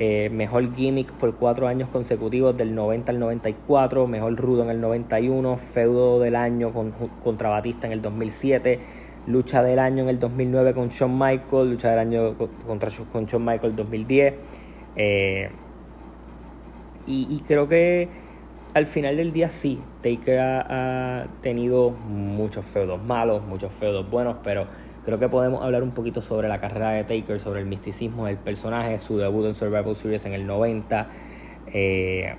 eh, 0.00 0.30
mejor 0.30 0.74
gimmick 0.76 1.10
por 1.12 1.34
cuatro 1.34 1.66
años 1.66 1.88
consecutivos 1.88 2.56
del 2.56 2.72
90 2.72 3.10
al 3.10 3.18
94, 3.18 4.06
mejor 4.06 4.36
rudo 4.36 4.62
en 4.62 4.70
el 4.70 4.80
91, 4.80 5.56
feudo 5.56 6.20
del 6.20 6.36
año 6.36 6.72
contra 7.24 7.48
Batista 7.48 7.88
en 7.88 7.92
el 7.94 8.02
2007, 8.02 8.78
lucha 9.26 9.62
del 9.64 9.80
año 9.80 10.04
en 10.04 10.08
el 10.08 10.20
2009 10.20 10.74
con 10.74 10.88
Shawn 10.88 11.18
Michaels, 11.18 11.70
lucha 11.70 11.90
del 11.90 11.98
año 11.98 12.34
contra 12.66 12.90
con 13.12 13.26
Shawn 13.26 13.44
Michaels 13.44 13.74
2010. 13.74 14.34
Eh, 14.94 15.50
y, 17.08 17.42
creo 17.46 17.68
que 17.68 18.08
al 18.74 18.86
final 18.86 19.16
del 19.16 19.32
día 19.32 19.50
sí, 19.50 19.78
Taker 20.02 20.38
ha 20.40 21.26
tenido 21.40 21.90
muchos 21.90 22.64
feudos 22.66 23.02
malos, 23.02 23.42
muchos 23.44 23.72
feudos 23.72 24.08
buenos, 24.08 24.36
pero 24.44 24.66
Creo 25.08 25.18
que 25.18 25.30
podemos 25.30 25.64
hablar 25.64 25.82
un 25.82 25.92
poquito 25.92 26.20
sobre 26.20 26.48
la 26.48 26.60
carrera 26.60 26.90
de 26.90 27.02
Taker, 27.02 27.40
sobre 27.40 27.60
el 27.60 27.66
misticismo 27.66 28.26
del 28.26 28.36
personaje, 28.36 28.98
su 28.98 29.16
debut 29.16 29.46
en 29.46 29.54
Survival 29.54 29.96
Series 29.96 30.26
en 30.26 30.34
el 30.34 30.46
90 30.46 31.06
eh, 31.72 32.34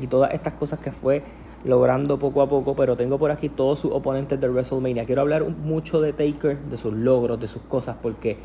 y 0.00 0.06
todas 0.06 0.32
estas 0.32 0.54
cosas 0.54 0.78
que 0.78 0.92
fue 0.92 1.24
logrando 1.64 2.16
poco 2.20 2.42
a 2.42 2.48
poco, 2.48 2.76
pero 2.76 2.96
tengo 2.96 3.18
por 3.18 3.32
aquí 3.32 3.48
todos 3.48 3.80
sus 3.80 3.90
oponentes 3.90 4.38
de 4.38 4.48
WrestleMania. 4.48 5.04
Quiero 5.06 5.22
hablar 5.22 5.44
mucho 5.48 6.00
de 6.00 6.12
Taker, 6.12 6.56
de 6.56 6.76
sus 6.76 6.94
logros, 6.94 7.40
de 7.40 7.48
sus 7.48 7.62
cosas, 7.62 7.96
porque 8.00 8.36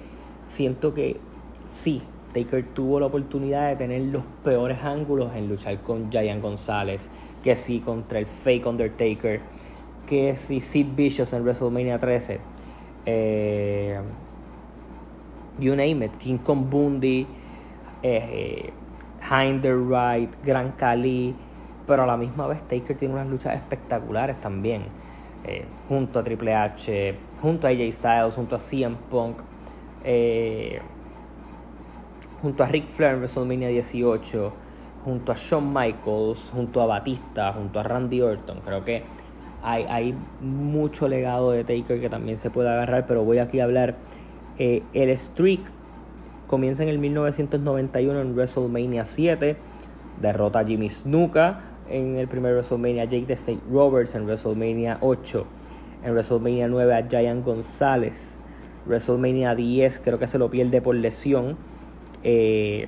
siento 0.47 0.95
que 0.95 1.17
sí, 1.67 2.01
Taker 2.33 2.63
tuvo 2.73 2.99
la 2.99 3.07
oportunidad 3.07 3.69
de 3.69 3.75
tener 3.75 4.01
los 4.01 4.23
peores 4.43 4.79
ángulos 4.83 5.35
en 5.35 5.49
luchar 5.49 5.77
con 5.79 6.11
Giant 6.11 6.41
González, 6.41 7.09
que 7.43 7.55
sí 7.55 7.79
contra 7.79 8.19
el 8.19 8.25
fake 8.25 8.65
Undertaker, 8.65 9.41
que 10.07 10.35
sí 10.35 10.59
Sid 10.59 10.87
Vicious 10.95 11.33
en 11.33 11.43
WrestleMania 11.43 11.99
13 11.99 12.39
eh, 13.05 13.99
you 15.59 15.75
name 15.75 16.05
it, 16.05 16.17
King 16.17 16.37
Kong 16.37 16.69
Bundy, 16.69 17.25
eh, 18.03 18.71
Hinder 19.29 19.77
Wright, 19.77 20.29
Gran 20.43 20.71
Cali, 20.73 21.35
pero 21.85 22.03
a 22.03 22.05
la 22.05 22.17
misma 22.17 22.47
vez 22.47 22.61
Taker 22.67 22.95
tiene 22.95 23.15
unas 23.15 23.27
luchas 23.27 23.55
espectaculares 23.55 24.39
también, 24.39 24.83
eh, 25.45 25.65
junto 25.87 26.19
a 26.19 26.23
Triple 26.23 26.53
H, 26.53 27.15
junto 27.41 27.67
a 27.67 27.71
AJ 27.71 27.91
Styles, 27.91 28.35
junto 28.35 28.55
a 28.55 28.59
CM 28.59 28.95
Punk, 29.09 29.37
eh, 30.03 30.79
junto 32.41 32.63
a 32.63 32.67
Ric 32.67 32.87
Flair 32.87 33.13
en 33.13 33.19
WrestleMania 33.19 33.67
18, 33.69 34.53
junto 35.05 35.31
a 35.31 35.35
Shawn 35.35 35.73
Michaels, 35.73 36.51
junto 36.53 36.81
a 36.81 36.85
Batista, 36.85 37.53
junto 37.53 37.79
a 37.79 37.83
Randy 37.83 38.21
Orton. 38.21 38.59
Creo 38.61 38.83
que 38.83 39.03
hay, 39.61 40.15
mucho 40.41 41.07
legado 41.07 41.51
de 41.51 41.63
Taker 41.63 41.99
que 41.99 42.09
también 42.09 42.37
se 42.37 42.49
puede 42.49 42.69
agarrar, 42.69 43.05
pero 43.05 43.23
voy 43.23 43.39
aquí 43.39 43.59
a 43.59 43.65
hablar. 43.65 43.95
Eh, 44.57 44.83
el 44.93 45.15
streak 45.17 45.61
comienza 46.47 46.83
en 46.83 46.89
el 46.89 46.99
1991 46.99 48.21
en 48.21 48.35
WrestleMania 48.35 49.05
7, 49.05 49.57
derrota 50.21 50.59
a 50.59 50.65
Jimmy 50.65 50.89
Snuka 50.89 51.61
en 51.89 52.17
el 52.17 52.27
primer 52.27 52.53
WrestleMania, 52.53 53.05
Jake 53.05 53.25
the 53.25 53.33
State 53.33 53.61
Roberts 53.71 54.15
en 54.15 54.25
WrestleMania 54.25 54.97
8, 55.01 55.45
en 56.03 56.11
WrestleMania 56.13 56.67
9 56.67 56.95
a 56.95 57.07
Giant 57.07 57.45
González, 57.45 58.39
WrestleMania 58.85 59.55
10 59.55 59.99
creo 59.99 60.19
que 60.19 60.27
se 60.27 60.37
lo 60.37 60.49
pierde 60.49 60.81
por 60.81 60.95
lesión. 60.95 61.57
Eh, 62.23 62.87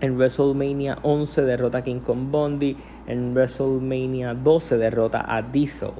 en 0.00 0.16
WrestleMania 0.16 0.98
11 1.02 1.42
derrota 1.42 1.78
a 1.78 1.82
King 1.82 2.00
Kong 2.00 2.30
Bondi. 2.30 2.76
En 3.06 3.34
WrestleMania 3.34 4.34
12 4.34 4.78
derrota 4.78 5.24
a 5.26 5.42
Diesel. 5.42 5.90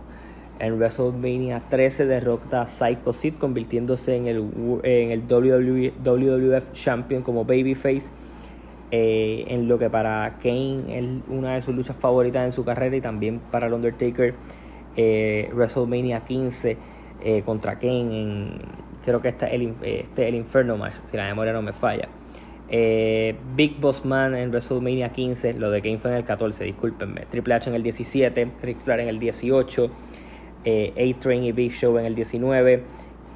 En 0.59 0.79
WrestleMania 0.79 1.62
13 1.69 2.07
derrota 2.07 2.62
a 2.62 2.67
Psycho 2.67 3.12
Sid, 3.12 3.35
convirtiéndose 3.35 4.17
en 4.17 4.27
el, 4.27 4.37
en 4.83 5.11
el 5.11 5.23
WWF 5.27 6.73
Champion 6.73 7.23
como 7.23 7.45
Babyface. 7.45 8.11
Eh, 8.93 9.45
en 9.47 9.69
lo 9.69 9.79
que 9.79 9.89
para 9.89 10.39
Kane 10.43 10.99
es 10.99 11.05
una 11.29 11.55
de 11.55 11.62
sus 11.62 11.73
luchas 11.75 11.95
favoritas 11.95 12.45
en 12.45 12.50
su 12.50 12.65
carrera 12.65 12.97
y 12.97 13.00
también 13.00 13.39
para 13.39 13.69
el 13.69 13.73
Undertaker 13.73 14.35
eh, 14.97 15.49
WrestleMania 15.55 16.25
15 16.25 16.77
eh, 17.23 17.43
contra 17.43 17.79
Kane 17.79 18.23
en, 18.23 18.50
creo 19.04 19.21
que 19.21 19.28
este 19.28 19.47
es 19.47 19.52
el, 19.54 19.75
el 20.16 20.35
Inferno 20.35 20.76
Match 20.76 20.95
si 21.04 21.16
la 21.16 21.25
memoria 21.25 21.52
no 21.52 21.62
me 21.62 21.73
falla 21.73 22.09
eh, 22.73 23.35
Big 23.57 23.80
Boss 23.80 24.04
Man 24.04 24.37
en 24.37 24.50
WrestleMania 24.50 25.09
15, 25.09 25.54
lo 25.54 25.73
de 25.73 25.83
Kane 25.83 25.99
fue 25.99 26.12
en 26.12 26.19
el 26.19 26.25
14, 26.25 26.64
discúlpenme. 26.64 27.26
Triple 27.28 27.54
H 27.54 27.69
en 27.69 27.75
el 27.75 27.83
17, 27.83 28.49
Rick 28.62 28.78
Flair 28.78 29.00
en 29.00 29.09
el 29.09 29.19
18, 29.19 29.90
eh, 30.64 31.14
A-Train 31.16 31.42
y 31.42 31.52
Big 31.52 31.73
Show 31.73 31.99
en 31.99 32.07
el 32.07 32.14
19, 32.14 32.85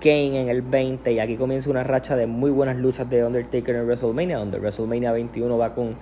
Kane 0.00 0.42
en 0.42 0.48
el 0.48 0.62
20, 0.62 1.12
y 1.12 1.18
aquí 1.18 1.36
comienza 1.36 1.68
una 1.68 1.82
racha 1.82 2.14
de 2.14 2.28
muy 2.28 2.52
buenas 2.52 2.76
luchas 2.76 3.10
de 3.10 3.24
Undertaker 3.24 3.74
en 3.74 3.86
WrestleMania, 3.86 4.38
donde 4.38 4.58
WrestleMania 4.58 5.10
21 5.10 5.58
va 5.58 5.74
con, 5.74 5.96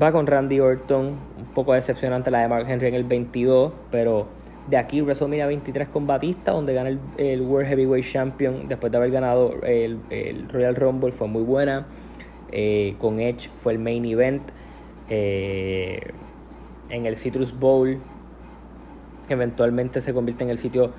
va 0.00 0.12
con 0.12 0.26
Randy 0.26 0.60
Orton, 0.60 1.06
un 1.06 1.46
poco 1.54 1.72
decepcionante 1.72 2.30
la 2.30 2.40
de 2.40 2.48
Mark 2.48 2.66
Henry 2.68 2.88
en 2.88 2.94
el 2.94 3.04
22, 3.04 3.72
pero 3.90 4.26
de 4.68 4.76
aquí 4.76 5.00
WrestleMania 5.00 5.46
23 5.46 5.88
con 5.88 6.06
Batista, 6.06 6.52
donde 6.52 6.74
gana 6.74 6.90
el, 7.16 7.40
World 7.42 7.68
Heavyweight 7.68 8.04
Champion 8.04 8.68
después 8.68 8.92
de 8.92 8.98
haber 8.98 9.10
ganado 9.10 9.54
el, 9.62 9.98
el 10.10 10.48
Royal 10.48 10.76
Rumble, 10.76 11.12
fue 11.12 11.26
muy 11.26 11.42
buena. 11.42 11.86
Eh, 12.50 12.94
con 12.98 13.20
Edge 13.20 13.50
fue 13.52 13.72
el 13.72 13.78
main 13.78 14.04
event. 14.04 14.42
Eh, 15.08 16.00
en 16.90 17.06
el 17.06 17.16
Citrus 17.16 17.58
Bowl, 17.58 17.98
eventualmente 19.28 20.00
se 20.00 20.14
convierte 20.14 20.44
en 20.44 20.50
el 20.50 20.58
sitio 20.58 20.92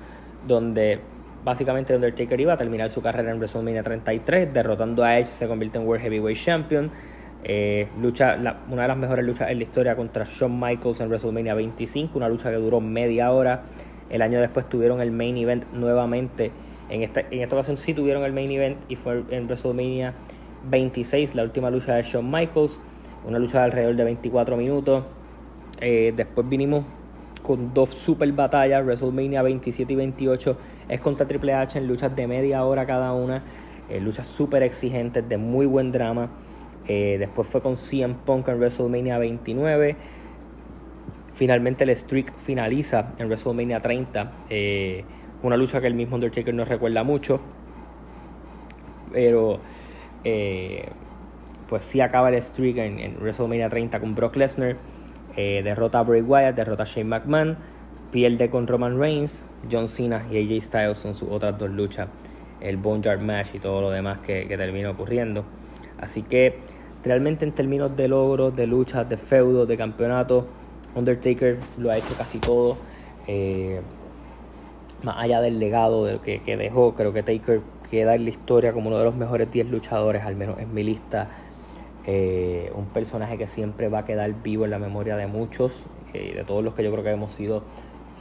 donde 0.46 1.00
básicamente 1.44 1.94
Undertaker 1.94 2.40
iba 2.40 2.52
a 2.52 2.56
terminar 2.56 2.90
su 2.90 3.02
carrera 3.02 3.30
en 3.30 3.38
WrestleMania 3.38 3.82
33, 3.82 4.52
derrotando 4.52 5.02
a 5.02 5.18
Edge, 5.18 5.26
se 5.26 5.48
convierte 5.48 5.78
en 5.78 5.86
World 5.86 6.02
Heavyweight 6.02 6.38
Champion. 6.38 6.90
Eh, 7.42 7.88
lucha, 8.00 8.36
una 8.70 8.82
de 8.82 8.88
las 8.88 8.96
mejores 8.96 9.24
luchas 9.24 9.50
en 9.50 9.58
la 9.58 9.62
historia 9.62 9.96
contra 9.96 10.24
Shawn 10.24 10.60
Michaels 10.60 11.00
en 11.00 11.08
WrestleMania 11.08 11.54
25, 11.54 12.18
una 12.18 12.28
lucha 12.28 12.50
que 12.50 12.56
duró 12.56 12.80
media 12.80 13.32
hora. 13.32 13.62
El 14.10 14.22
año 14.22 14.40
después 14.40 14.68
tuvieron 14.68 15.00
el 15.00 15.10
main 15.10 15.36
event 15.36 15.64
nuevamente. 15.72 16.50
En 16.90 17.02
esta, 17.02 17.20
en 17.20 17.40
esta 17.40 17.56
ocasión 17.56 17.78
sí 17.78 17.94
tuvieron 17.94 18.24
el 18.24 18.32
main 18.32 18.50
event 18.50 18.78
y 18.88 18.96
fue 18.96 19.22
en 19.30 19.46
WrestleMania 19.46 20.12
26, 20.68 21.34
la 21.34 21.44
última 21.44 21.70
lucha 21.70 21.94
de 21.94 22.02
Shawn 22.02 22.30
Michaels, 22.30 22.78
una 23.26 23.38
lucha 23.38 23.58
de 23.58 23.64
alrededor 23.64 23.96
de 23.96 24.04
24 24.04 24.56
minutos. 24.56 25.04
Eh, 25.80 26.12
después 26.14 26.48
vinimos 26.48 26.84
con 27.42 27.72
dos 27.72 27.90
super 27.90 28.30
batallas, 28.32 28.84
WrestleMania 28.84 29.42
27 29.42 29.92
y 29.92 29.96
28 29.96 30.56
es 30.90 31.00
contra 31.00 31.26
Triple 31.26 31.54
H 31.54 31.78
en 31.78 31.86
luchas 31.86 32.14
de 32.14 32.26
media 32.26 32.64
hora 32.64 32.84
cada 32.84 33.12
una, 33.12 33.42
eh, 33.88 34.00
luchas 34.00 34.26
súper 34.26 34.62
exigentes, 34.64 35.26
de 35.28 35.36
muy 35.36 35.64
buen 35.66 35.92
drama. 35.92 36.28
Eh, 36.92 37.18
después 37.20 37.46
fue 37.46 37.60
con 37.60 37.76
CM 37.76 38.16
Punk 38.26 38.48
en 38.48 38.58
WrestleMania 38.58 39.16
29. 39.16 39.94
Finalmente 41.34 41.84
el 41.84 41.96
streak 41.96 42.34
finaliza 42.36 43.12
en 43.16 43.28
WrestleMania 43.28 43.78
30. 43.78 44.32
una 45.44 45.56
lucha 45.56 45.80
que 45.80 45.86
el 45.86 45.94
mismo 45.94 46.16
Undertaker 46.16 46.52
no 46.52 46.64
recuerda 46.64 47.04
mucho. 47.04 47.40
Pero 49.12 49.60
eh, 50.24 50.88
pues 51.68 51.84
sí 51.84 52.00
acaba 52.00 52.28
el 52.30 52.42
streak 52.42 52.78
en, 52.78 53.18
WrestleMania 53.20 53.68
30 53.68 54.00
con 54.00 54.16
Brock 54.16 54.34
Lesnar. 54.34 54.74
Eh, 55.36 55.60
derrota 55.62 56.00
a 56.00 56.02
Bray 56.02 56.22
Wyatt, 56.22 56.56
derrota 56.56 56.82
a 56.82 56.86
Shane 56.86 57.08
McMahon, 57.08 57.56
pierde 58.10 58.50
con 58.50 58.66
Roman 58.66 58.98
Reigns, 58.98 59.44
John 59.70 59.86
Cena 59.86 60.26
y 60.28 60.38
AJ 60.38 60.60
Styles 60.64 60.98
son 60.98 61.14
sus 61.14 61.28
otras 61.30 61.56
dos 61.56 61.70
luchas, 61.70 62.08
el 62.60 62.78
Boneyard 62.78 63.20
Match 63.20 63.54
y 63.54 63.60
todo 63.60 63.80
lo 63.80 63.90
demás 63.92 64.18
que, 64.26 64.48
que 64.48 64.56
terminó 64.56 64.90
ocurriendo. 64.90 65.44
Así 66.00 66.22
que 66.22 66.58
realmente 67.04 67.44
en 67.44 67.52
términos 67.52 67.96
de 67.96 68.08
logros, 68.08 68.54
de 68.54 68.66
luchas, 68.66 69.08
de 69.08 69.16
feudos, 69.16 69.66
de 69.66 69.76
campeonato, 69.76 70.46
Undertaker 70.94 71.58
lo 71.78 71.90
ha 71.90 71.96
hecho 71.96 72.14
casi 72.16 72.38
todo. 72.38 72.76
Eh, 73.26 73.80
más 75.02 75.16
allá 75.18 75.40
del 75.40 75.58
legado 75.58 76.04
de 76.04 76.18
que, 76.18 76.42
que 76.42 76.56
dejó, 76.56 76.94
creo 76.94 77.12
que 77.12 77.22
Taker 77.22 77.60
queda 77.90 78.14
en 78.14 78.24
la 78.24 78.30
historia 78.30 78.72
como 78.72 78.88
uno 78.88 78.98
de 78.98 79.04
los 79.04 79.14
mejores 79.14 79.50
10 79.50 79.70
luchadores, 79.70 80.22
al 80.22 80.36
menos 80.36 80.58
en 80.58 80.74
mi 80.74 80.82
lista. 80.82 81.28
Eh, 82.06 82.72
un 82.74 82.86
personaje 82.86 83.36
que 83.36 83.46
siempre 83.46 83.88
va 83.88 84.00
a 84.00 84.04
quedar 84.04 84.32
vivo 84.42 84.64
en 84.64 84.70
la 84.70 84.78
memoria 84.78 85.16
de 85.16 85.26
muchos 85.26 85.86
y 86.14 86.32
de 86.32 86.44
todos 86.44 86.64
los 86.64 86.74
que 86.74 86.82
yo 86.82 86.90
creo 86.90 87.04
que 87.04 87.10
hemos 87.10 87.32
sido 87.32 87.62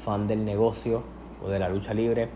fan 0.04 0.28
del 0.28 0.46
negocio 0.46 1.04
o 1.44 1.50
de 1.50 1.60
la 1.60 1.70
lucha 1.70 1.94
libre. 1.94 2.30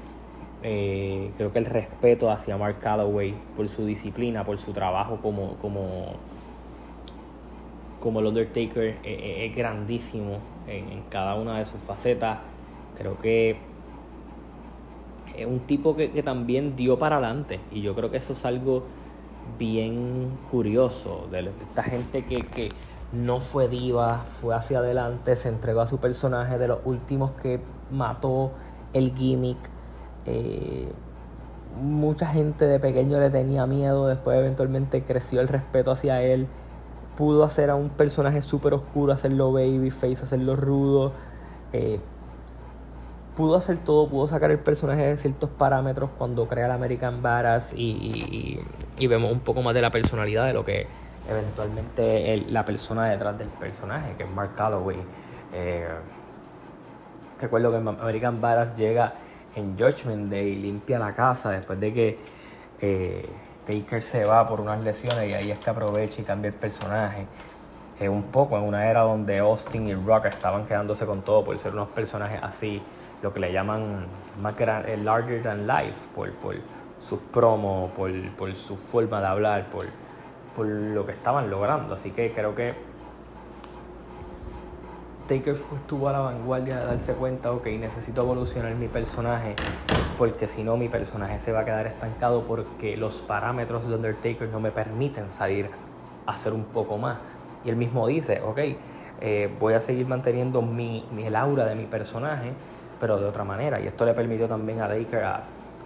Eh, 0.63 1.32
creo 1.38 1.52
que 1.52 1.60
el 1.60 1.65
respeto 1.65 2.32
hacia 2.32 2.58
Mark 2.58 2.80
Calloway 2.80 3.34
por 3.56 3.67
su 3.67 3.86
disciplina, 3.86 4.43
por 4.43 4.58
su 4.58 4.71
trabajo 4.71 5.17
como, 5.21 5.56
como, 5.56 6.13
como 7.99 8.19
el 8.21 8.28
Undertaker 8.28 8.97
eh, 9.04 9.47
es 9.49 9.56
grandísimo 9.56 10.38
en, 10.67 10.89
en 10.89 11.02
cada 11.10 11.36
una 11.36 11.60
de 11.60 11.65
sus 11.65 11.82
facetas. 11.82 12.39
Creo 12.97 13.17
que 13.17 13.58
es 15.36 15.45
un 15.45 15.60
tipo 15.62 15.95
que, 15.95 16.10
también 16.23 16.76
dio 16.76 16.97
para 16.99 17.17
adelante 17.17 17.60
y 17.71 17.82
yo 17.82 17.95
creo 17.95 18.12
que 18.12 18.17
eso 18.17 18.34
es 18.34 18.45
algo 18.45 18.84
bien 19.58 20.30
curioso 20.52 21.28
de, 21.32 21.52
esta 21.62 21.84
gente 21.84 22.23
que, 22.26 22.69
no 23.12 23.41
fue 23.41 23.67
diva, 23.67 24.23
fue 24.41 24.56
hacia 24.56 24.80
adelante, 24.80 25.36
se 25.36 25.47
entregó 25.47 25.82
a 25.82 25.86
su 25.86 25.99
personaje, 25.99 26.58
de 26.58 26.67
los 26.67 26.80
últimos 26.84 27.30
que 27.34 27.60
mató 27.91 28.54
el 28.91 29.13
gimmick. 29.13 29.58
Eh, 30.25 30.91
mucha 31.81 32.27
gente 32.27 32.65
de 32.65 32.79
pequeño 32.79 33.19
le 33.19 33.29
tenía 33.29 33.65
miedo, 33.65 34.07
después 34.07 34.38
eventualmente 34.38 35.03
creció 35.03 35.41
el 35.41 35.47
respeto 35.47 35.91
hacia 35.91 36.21
él. 36.21 36.47
Pudo 37.17 37.43
hacer 37.43 37.69
a 37.69 37.75
un 37.75 37.89
personaje 37.89 38.41
súper 38.41 38.73
oscuro, 38.73 39.13
hacerlo 39.13 39.51
babyface, 39.51 40.23
hacerlo 40.23 40.55
rudo. 40.55 41.12
Eh, 41.73 41.99
pudo 43.36 43.55
hacer 43.55 43.79
todo, 43.79 44.07
pudo 44.07 44.27
sacar 44.27 44.51
el 44.51 44.59
personaje 44.59 45.01
de 45.07 45.17
ciertos 45.17 45.49
parámetros 45.49 46.09
cuando 46.17 46.47
crea 46.47 46.65
el 46.65 46.71
American 46.71 47.21
Badass 47.21 47.73
y, 47.75 48.59
vemos 49.07 49.31
un 49.31 49.39
poco 49.39 49.62
más 49.62 49.73
de 49.73 49.81
la 49.81 49.91
personalidad 49.91 50.45
de 50.45 50.53
lo 50.53 50.63
que 50.63 50.88
eventualmente 51.29 52.38
la 52.49 52.65
persona 52.65 53.05
detrás 53.09 53.38
del 53.38 53.47
personaje, 53.47 54.13
que 54.17 54.23
es 54.23 54.29
Mark 54.29 54.55
Calloway. 54.55 54.97
Eh, 55.53 55.88
recuerdo 57.41 57.71
que 57.71 57.77
American 57.77 58.39
Badass 58.39 58.75
llega 58.75 59.13
en 59.56 59.78
Judgment 59.78 60.30
Day, 60.30 60.56
limpia 60.56 61.00
la 61.00 61.13
casa 61.13 61.52
después 61.52 61.80
de 61.80 61.94
que 61.94 62.18
eh, 62.82 63.26
Taker 63.66 64.02
se 64.02 64.26
va 64.26 64.48
por 64.48 64.60
unas 64.60 64.82
lesiones 64.82 65.30
y 65.30 65.34
ahí 65.34 65.52
es 65.52 65.60
que 65.60 65.70
aprovecha 65.70 66.22
y 66.22 66.24
cambia 66.24 66.50
el 66.50 66.56
personaje. 66.56 67.26
Eh, 68.00 68.10
un 68.10 68.24
poco 68.24 68.58
en 68.58 68.63
una 68.63 68.89
era 68.89 69.02
donde 69.02 69.39
Austin 69.39 69.88
y 69.88 69.96
Rock 69.96 70.26
estaban 70.26 70.66
quedándose 70.66 71.06
con 71.06 71.22
todo 71.22 71.44
por 71.44 71.58
ser 71.58 71.74
unos 71.74 71.89
personajes 71.89 72.39
así 72.42 72.82
lo 73.22 73.34
que 73.34 73.39
le 73.39 73.54
llaman 73.54 74.06
más 74.42 74.54
el 74.60 75.06
larger 75.06 75.42
than 75.42 75.66
life, 75.66 76.08
por, 76.13 76.30
por 76.34 76.56
sus 77.00 77.22
promos, 77.22 77.89
por, 77.92 78.12
por, 78.32 78.54
su 78.54 78.76
forma 78.76 79.22
de 79.22 79.28
hablar, 79.28 79.66
por, 79.68 79.86
por 80.54 80.66
lo 80.66 81.06
que 81.06 81.13
estaban 81.13 81.50
logrando. 81.50 81.94
Así 81.94 82.12
que 82.12 82.34
creo 82.34 82.54
que 82.54 82.74
Taker 85.27 85.55
estuvo 85.75 86.09
a 86.09 86.12
la 86.12 86.19
vanguardia 86.19 86.79
de 86.79 86.86
darse 86.86 87.13
cuenta, 87.13 87.51
ok, 87.53 87.65
necesito 87.67 88.21
evolucionar 88.21 88.75
mi 88.75 88.89
personaje, 88.89 89.55
porque 90.17 90.47
si 90.47 90.63
no 90.63 90.75
mi 90.75 90.89
personaje 90.89 91.39
se 91.39 91.53
va 91.53 91.62
a 91.62 91.65
quedar 91.65 91.88
estancado 91.88 92.43
porque 92.43 92.97
los 92.97 93.21
parámetros 93.21 93.88
de 93.88 93.95
Undertaker 93.95 94.49
no 94.49 94.59
me 94.59 94.71
permiten 94.71 95.29
salir 95.29 95.69
a 96.25 96.31
hacer 96.31 96.51
un 96.51 96.65
poco 96.65 96.97
más. 96.97 97.19
Y 97.63 97.69
él 97.69 97.77
mismo 97.77 98.05
dice, 98.07 98.41
ok, 98.41 98.59
eh, 99.21 99.49
voy 99.59 99.75
a 99.75 99.81
seguir 99.81 100.05
manteniendo 100.07 100.62
mi, 100.62 101.05
mi, 101.13 101.25
el 101.25 101.38
aura 101.38 101.65
de 101.65 101.75
mi 101.75 101.86
personaje, 101.86 102.51
pero 102.99 103.17
de 103.17 103.25
otra 103.25 103.45
manera. 103.45 103.79
Y 103.79 103.88
esto 103.88 104.05
le 104.05 104.13
permitió 104.13 104.49
también 104.49 104.81
a 104.81 104.88
Baker 104.88 105.23
a, 105.23 105.43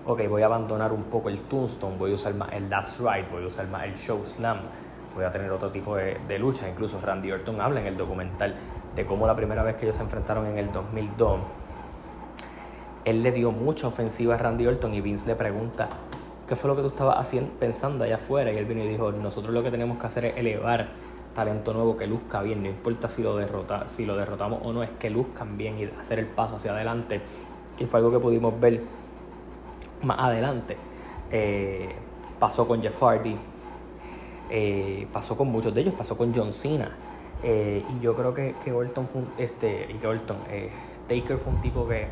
ok, 0.08 0.28
voy 0.28 0.42
a 0.42 0.48
abandonar 0.48 0.92
un 0.92 1.04
poco 1.04 1.30
el 1.30 1.42
Tombstone, 1.42 1.96
voy 1.96 2.12
a 2.12 2.16
usar 2.16 2.34
más 2.34 2.52
el 2.54 2.70
Last 2.72 3.00
Ride, 3.00 3.26
voy 3.32 3.44
a 3.44 3.48
usar 3.48 3.68
más 3.68 3.84
el 3.84 3.96
Show 3.96 4.26
Slam, 4.26 4.58
podía 5.14 5.30
tener 5.30 5.52
otro 5.52 5.70
tipo 5.70 5.96
de, 5.96 6.18
de 6.28 6.40
lucha. 6.40 6.68
Incluso 6.68 7.00
Randy 7.00 7.32
Orton 7.32 7.62
habla 7.62 7.82
en 7.82 7.88
el 7.88 7.98
documental 7.98 8.56
de 8.98 9.06
cómo 9.06 9.28
la 9.28 9.36
primera 9.36 9.64
vez 9.64 9.76
que 9.76 9.86
ellos 9.86 9.96
se 9.96 10.04
enfrentaron 10.04 10.48
en 10.48 10.58
el 10.58 10.72
2002, 10.72 11.40
él 13.06 13.24
le 13.24 13.32
dio 13.32 13.52
mucha 13.52 13.88
ofensiva 13.88 14.36
a 14.36 14.38
Randy 14.38 14.66
Orton 14.66 14.94
y 14.94 15.02
Vince 15.02 15.28
le 15.28 15.36
pregunta, 15.36 15.88
¿qué 16.48 16.56
fue 16.56 16.70
lo 16.70 16.76
que 16.76 16.82
tú 16.82 16.88
estabas 16.88 17.18
haciendo, 17.20 17.52
pensando 17.60 18.04
allá 18.04 18.16
afuera? 18.16 18.52
Y 18.52 18.58
él 18.58 18.66
vino 18.66 18.84
y 18.84 18.88
dijo, 18.88 19.12
nosotros 19.12 19.54
lo 19.54 19.64
que 19.64 19.72
tenemos 19.72 20.00
que 20.00 20.08
hacer 20.08 20.26
es 20.26 20.38
elevar 20.38 20.90
talento 21.34 21.72
nuevo 21.74 21.96
que 21.96 22.08
luzca 22.08 22.42
bien, 22.42 22.64
no 22.64 22.70
importa 22.70 23.08
si 23.08 23.22
lo, 23.22 23.38
derrota, 23.38 23.88
si 23.88 24.06
lo 24.06 24.18
derrotamos 24.18 24.60
o 24.64 24.74
no, 24.74 24.82
es 24.82 24.90
que 24.90 25.12
luzcan 25.12 25.58
bien 25.58 25.80
y 25.80 25.84
hacer 26.00 26.18
el 26.18 26.26
paso 26.26 26.56
hacia 26.56 26.72
adelante. 26.72 27.22
Y 27.78 27.86
fue 27.86 28.00
algo 28.00 28.12
que 28.12 28.20
pudimos 28.20 28.60
ver 28.60 28.82
más 30.02 30.18
adelante. 30.20 30.76
Eh, 31.32 31.94
pasó 32.40 32.68
con 32.68 32.82
Jeff 32.82 33.00
Hardy, 33.00 33.38
eh, 34.50 35.08
pasó 35.14 35.38
con 35.38 35.50
muchos 35.50 35.74
de 35.76 35.82
ellos, 35.82 35.94
pasó 35.96 36.18
con 36.18 36.34
John 36.34 36.52
Cena. 36.52 36.92
Eh, 37.44 37.84
y 37.90 38.00
yo 38.00 38.16
creo 38.16 38.34
que, 38.34 38.56
que 38.64 38.72
Orton 38.72 39.08
fue 39.08 39.22
este, 39.38 39.88
y 39.90 39.96
que 39.96 40.08
Orton, 40.08 40.38
eh, 40.50 40.70
Taker 41.08 41.38
fue 41.38 41.54
un 41.54 41.62
tipo 41.62 41.88
que 41.88 42.08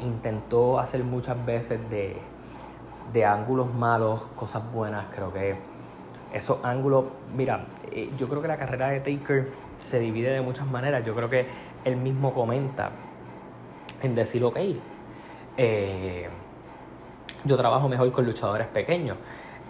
intentó 0.00 0.78
hacer 0.78 1.02
muchas 1.02 1.44
veces 1.44 1.80
de, 1.90 2.16
de, 3.12 3.24
ángulos 3.24 3.74
malos, 3.74 4.22
cosas 4.36 4.62
buenas. 4.72 5.06
Creo 5.12 5.32
que 5.32 5.56
esos 6.32 6.64
ángulos, 6.64 7.06
mira, 7.36 7.66
yo 8.16 8.28
creo 8.28 8.40
que 8.40 8.48
la 8.48 8.58
carrera 8.58 8.88
de 8.88 9.00
Taker 9.00 9.48
se 9.80 9.98
divide 9.98 10.30
de 10.30 10.40
muchas 10.40 10.68
maneras. 10.68 11.04
Yo 11.04 11.16
creo 11.16 11.28
que 11.28 11.46
él 11.84 11.96
mismo 11.96 12.32
comenta 12.32 12.90
en 14.02 14.14
decir, 14.14 14.44
ok, 14.44 14.58
yo 17.44 17.56
trabajo 17.56 17.88
mejor 17.88 18.12
con 18.12 18.24
luchadores 18.24 18.66
pequeños. 18.68 19.16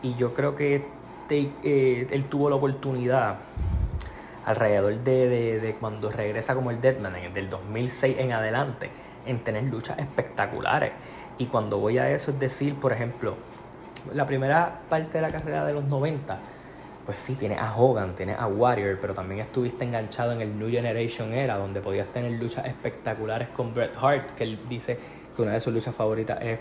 Y 0.02 0.14
yo 0.16 0.34
creo 0.34 0.54
que 0.54 0.84
eh, 1.28 2.06
él 2.10 2.24
tuvo 2.24 2.48
la 2.48 2.56
oportunidad 2.56 3.36
alrededor 4.46 4.94
de, 5.00 5.76
cuando 5.78 6.10
regresa 6.10 6.54
como 6.54 6.70
el 6.70 6.80
Deadman, 6.80 7.16
en, 7.16 7.34
del 7.34 7.50
2006 7.50 8.16
en 8.18 8.32
adelante, 8.32 8.88
en 9.26 9.40
tener 9.40 9.64
luchas 9.64 9.98
espectaculares. 9.98 10.92
Y 11.36 11.46
cuando 11.46 11.78
voy 11.78 11.98
a 11.98 12.10
eso 12.10 12.30
es 12.30 12.38
decir, 12.38 12.76
por 12.76 12.92
ejemplo, 12.92 13.34
la 14.14 14.26
primera 14.26 14.80
parte 14.88 15.18
de 15.18 15.22
la 15.22 15.30
carrera 15.30 15.66
de 15.66 15.72
los 15.72 15.84
90, 15.84 16.38
pues 17.04 17.18
sí, 17.18 17.34
tienes 17.34 17.58
a 17.58 17.76
Hogan, 17.76 18.14
tienes 18.14 18.38
a 18.38 18.46
Warrior, 18.46 18.98
pero 19.00 19.14
también 19.14 19.40
estuviste 19.40 19.84
enganchado 19.84 20.32
en 20.32 20.40
el 20.40 20.56
New 20.56 20.70
Generation 20.70 21.32
Era, 21.32 21.56
donde 21.56 21.80
podías 21.80 22.06
tener 22.08 22.32
luchas 22.32 22.66
espectaculares 22.66 23.48
con 23.48 23.74
Bret 23.74 23.94
Hart, 24.00 24.30
que 24.30 24.44
él 24.44 24.58
dice 24.68 24.98
que 25.34 25.42
una 25.42 25.52
de 25.52 25.60
sus 25.60 25.74
luchas 25.74 25.94
favoritas 25.94 26.38
es 26.40 26.60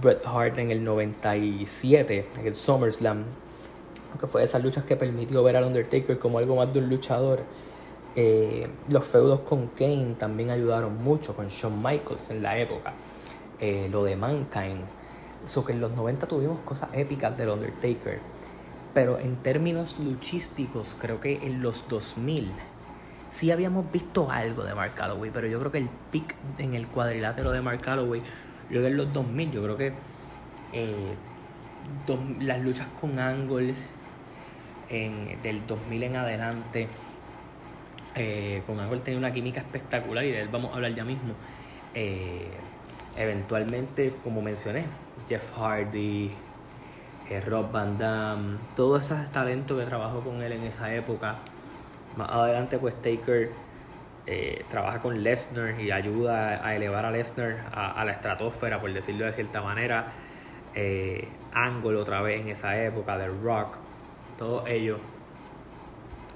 Bret 0.00 0.22
Hart 0.26 0.58
en 0.58 0.70
el 0.70 0.84
97, 0.84 2.28
en 2.38 2.46
el 2.46 2.54
SummerSlam, 2.54 3.24
que 4.18 4.26
fue 4.26 4.40
de 4.40 4.46
esas 4.46 4.62
luchas 4.62 4.84
que 4.84 4.96
permitió 4.96 5.42
ver 5.42 5.56
al 5.56 5.64
Undertaker 5.64 6.18
como 6.18 6.38
algo 6.38 6.56
más 6.56 6.72
de 6.72 6.80
un 6.80 6.88
luchador. 6.88 7.40
Eh, 8.16 8.68
los 8.90 9.04
feudos 9.04 9.40
con 9.40 9.68
Kane 9.68 10.14
también 10.18 10.50
ayudaron 10.50 11.02
mucho, 11.02 11.34
con 11.34 11.48
Shawn 11.48 11.82
Michaels 11.82 12.30
en 12.30 12.42
la 12.42 12.58
época. 12.58 12.92
Eh, 13.60 13.88
lo 13.90 14.04
de 14.04 14.16
Mankind. 14.16 14.84
eso 15.44 15.64
que 15.64 15.72
en 15.72 15.80
los 15.80 15.92
90 15.92 16.26
tuvimos 16.26 16.60
cosas 16.60 16.90
épicas 16.92 17.36
del 17.36 17.50
Undertaker. 17.50 18.20
Pero 18.94 19.18
en 19.18 19.36
términos 19.36 19.98
luchísticos, 19.98 20.96
creo 21.00 21.20
que 21.20 21.46
en 21.46 21.62
los 21.62 21.88
2000 21.88 22.52
sí 23.30 23.50
habíamos 23.50 23.90
visto 23.90 24.30
algo 24.30 24.62
de 24.62 24.74
Mark 24.74 24.94
Calloway. 24.94 25.30
Pero 25.32 25.48
yo 25.48 25.58
creo 25.58 25.72
que 25.72 25.78
el 25.78 25.88
pick 26.10 26.34
en 26.58 26.74
el 26.74 26.86
cuadrilátero 26.86 27.50
de 27.50 27.60
Mark 27.60 27.80
Calloway, 27.80 28.22
yo 28.70 28.86
en 28.86 28.96
los 28.96 29.12
2000, 29.12 29.50
yo 29.50 29.62
creo 29.62 29.76
que 29.76 29.92
eh, 30.72 31.14
las 32.40 32.60
luchas 32.60 32.86
con 33.00 33.18
Angle 33.18 33.74
del 34.88 35.66
2000 35.66 36.02
en 36.02 36.16
adelante. 36.16 36.88
Eh, 38.16 38.62
con 38.66 38.78
Ángel 38.78 39.02
tenía 39.02 39.18
una 39.18 39.32
química 39.32 39.60
espectacular 39.60 40.24
y 40.24 40.30
de 40.30 40.42
él 40.42 40.48
vamos 40.48 40.72
a 40.72 40.76
hablar 40.76 40.94
ya 40.94 41.04
mismo. 41.04 41.34
Eh, 41.94 42.48
eventualmente, 43.16 44.14
como 44.22 44.40
mencioné, 44.40 44.84
Jeff 45.28 45.56
Hardy, 45.56 46.30
eh, 47.30 47.40
Rob 47.40 47.72
Van 47.72 47.98
Damme, 47.98 48.58
todo 48.76 48.98
ese 48.98 49.14
talento 49.32 49.76
que 49.76 49.84
trabajó 49.84 50.20
con 50.20 50.42
él 50.42 50.52
en 50.52 50.62
esa 50.62 50.94
época. 50.94 51.36
Más 52.16 52.30
adelante, 52.30 52.78
pues 52.78 52.94
Taker 53.02 53.50
trabaja 54.70 55.00
con 55.00 55.22
Lesnar 55.22 55.78
y 55.78 55.90
ayuda 55.90 56.66
a 56.66 56.74
elevar 56.74 57.04
a 57.04 57.10
Lesnar 57.10 57.56
a, 57.72 58.02
la 58.06 58.12
estratosfera, 58.12 58.80
por 58.80 58.90
decirlo 58.92 59.26
de 59.26 59.32
cierta 59.32 59.60
manera. 59.60 60.06
Angle 61.52 61.96
otra 61.96 62.22
vez 62.22 62.40
en 62.40 62.48
esa 62.48 62.80
época, 62.82 63.18
The 63.18 63.28
Rock 63.42 63.76
todo 64.38 64.66
ello. 64.66 64.98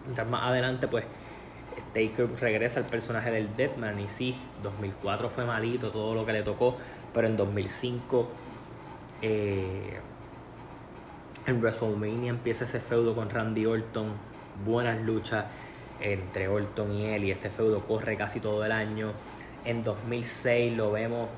Mientras 0.04 0.28
más 0.28 0.42
adelante, 0.44 0.88
pues 0.88 1.04
Taker 1.92 2.28
regresa 2.40 2.80
al 2.80 2.86
personaje 2.86 3.30
del 3.30 3.54
Deadman 3.56 3.98
y 4.00 4.08
sí, 4.08 4.36
2004 4.62 5.30
fue 5.30 5.44
malito 5.44 5.90
todo 5.90 6.14
lo 6.14 6.26
que 6.26 6.32
le 6.32 6.42
tocó, 6.42 6.76
pero 7.12 7.26
en 7.26 7.36
2005 7.36 8.28
eh, 9.22 9.98
en 11.46 11.60
WrestleMania 11.60 12.30
empieza 12.30 12.64
ese 12.64 12.80
feudo 12.80 13.14
con 13.14 13.30
Randy 13.30 13.66
Orton, 13.66 14.12
buenas 14.64 15.00
luchas 15.00 15.46
entre 16.00 16.48
Orton 16.48 16.92
y 16.92 17.06
él 17.06 17.24
y 17.24 17.30
este 17.30 17.50
feudo 17.50 17.80
corre 17.80 18.16
casi 18.16 18.40
todo 18.40 18.64
el 18.64 18.72
año. 18.72 19.12
En 19.64 19.82
2006 19.82 20.76
lo 20.76 20.92
vemos 20.92 21.28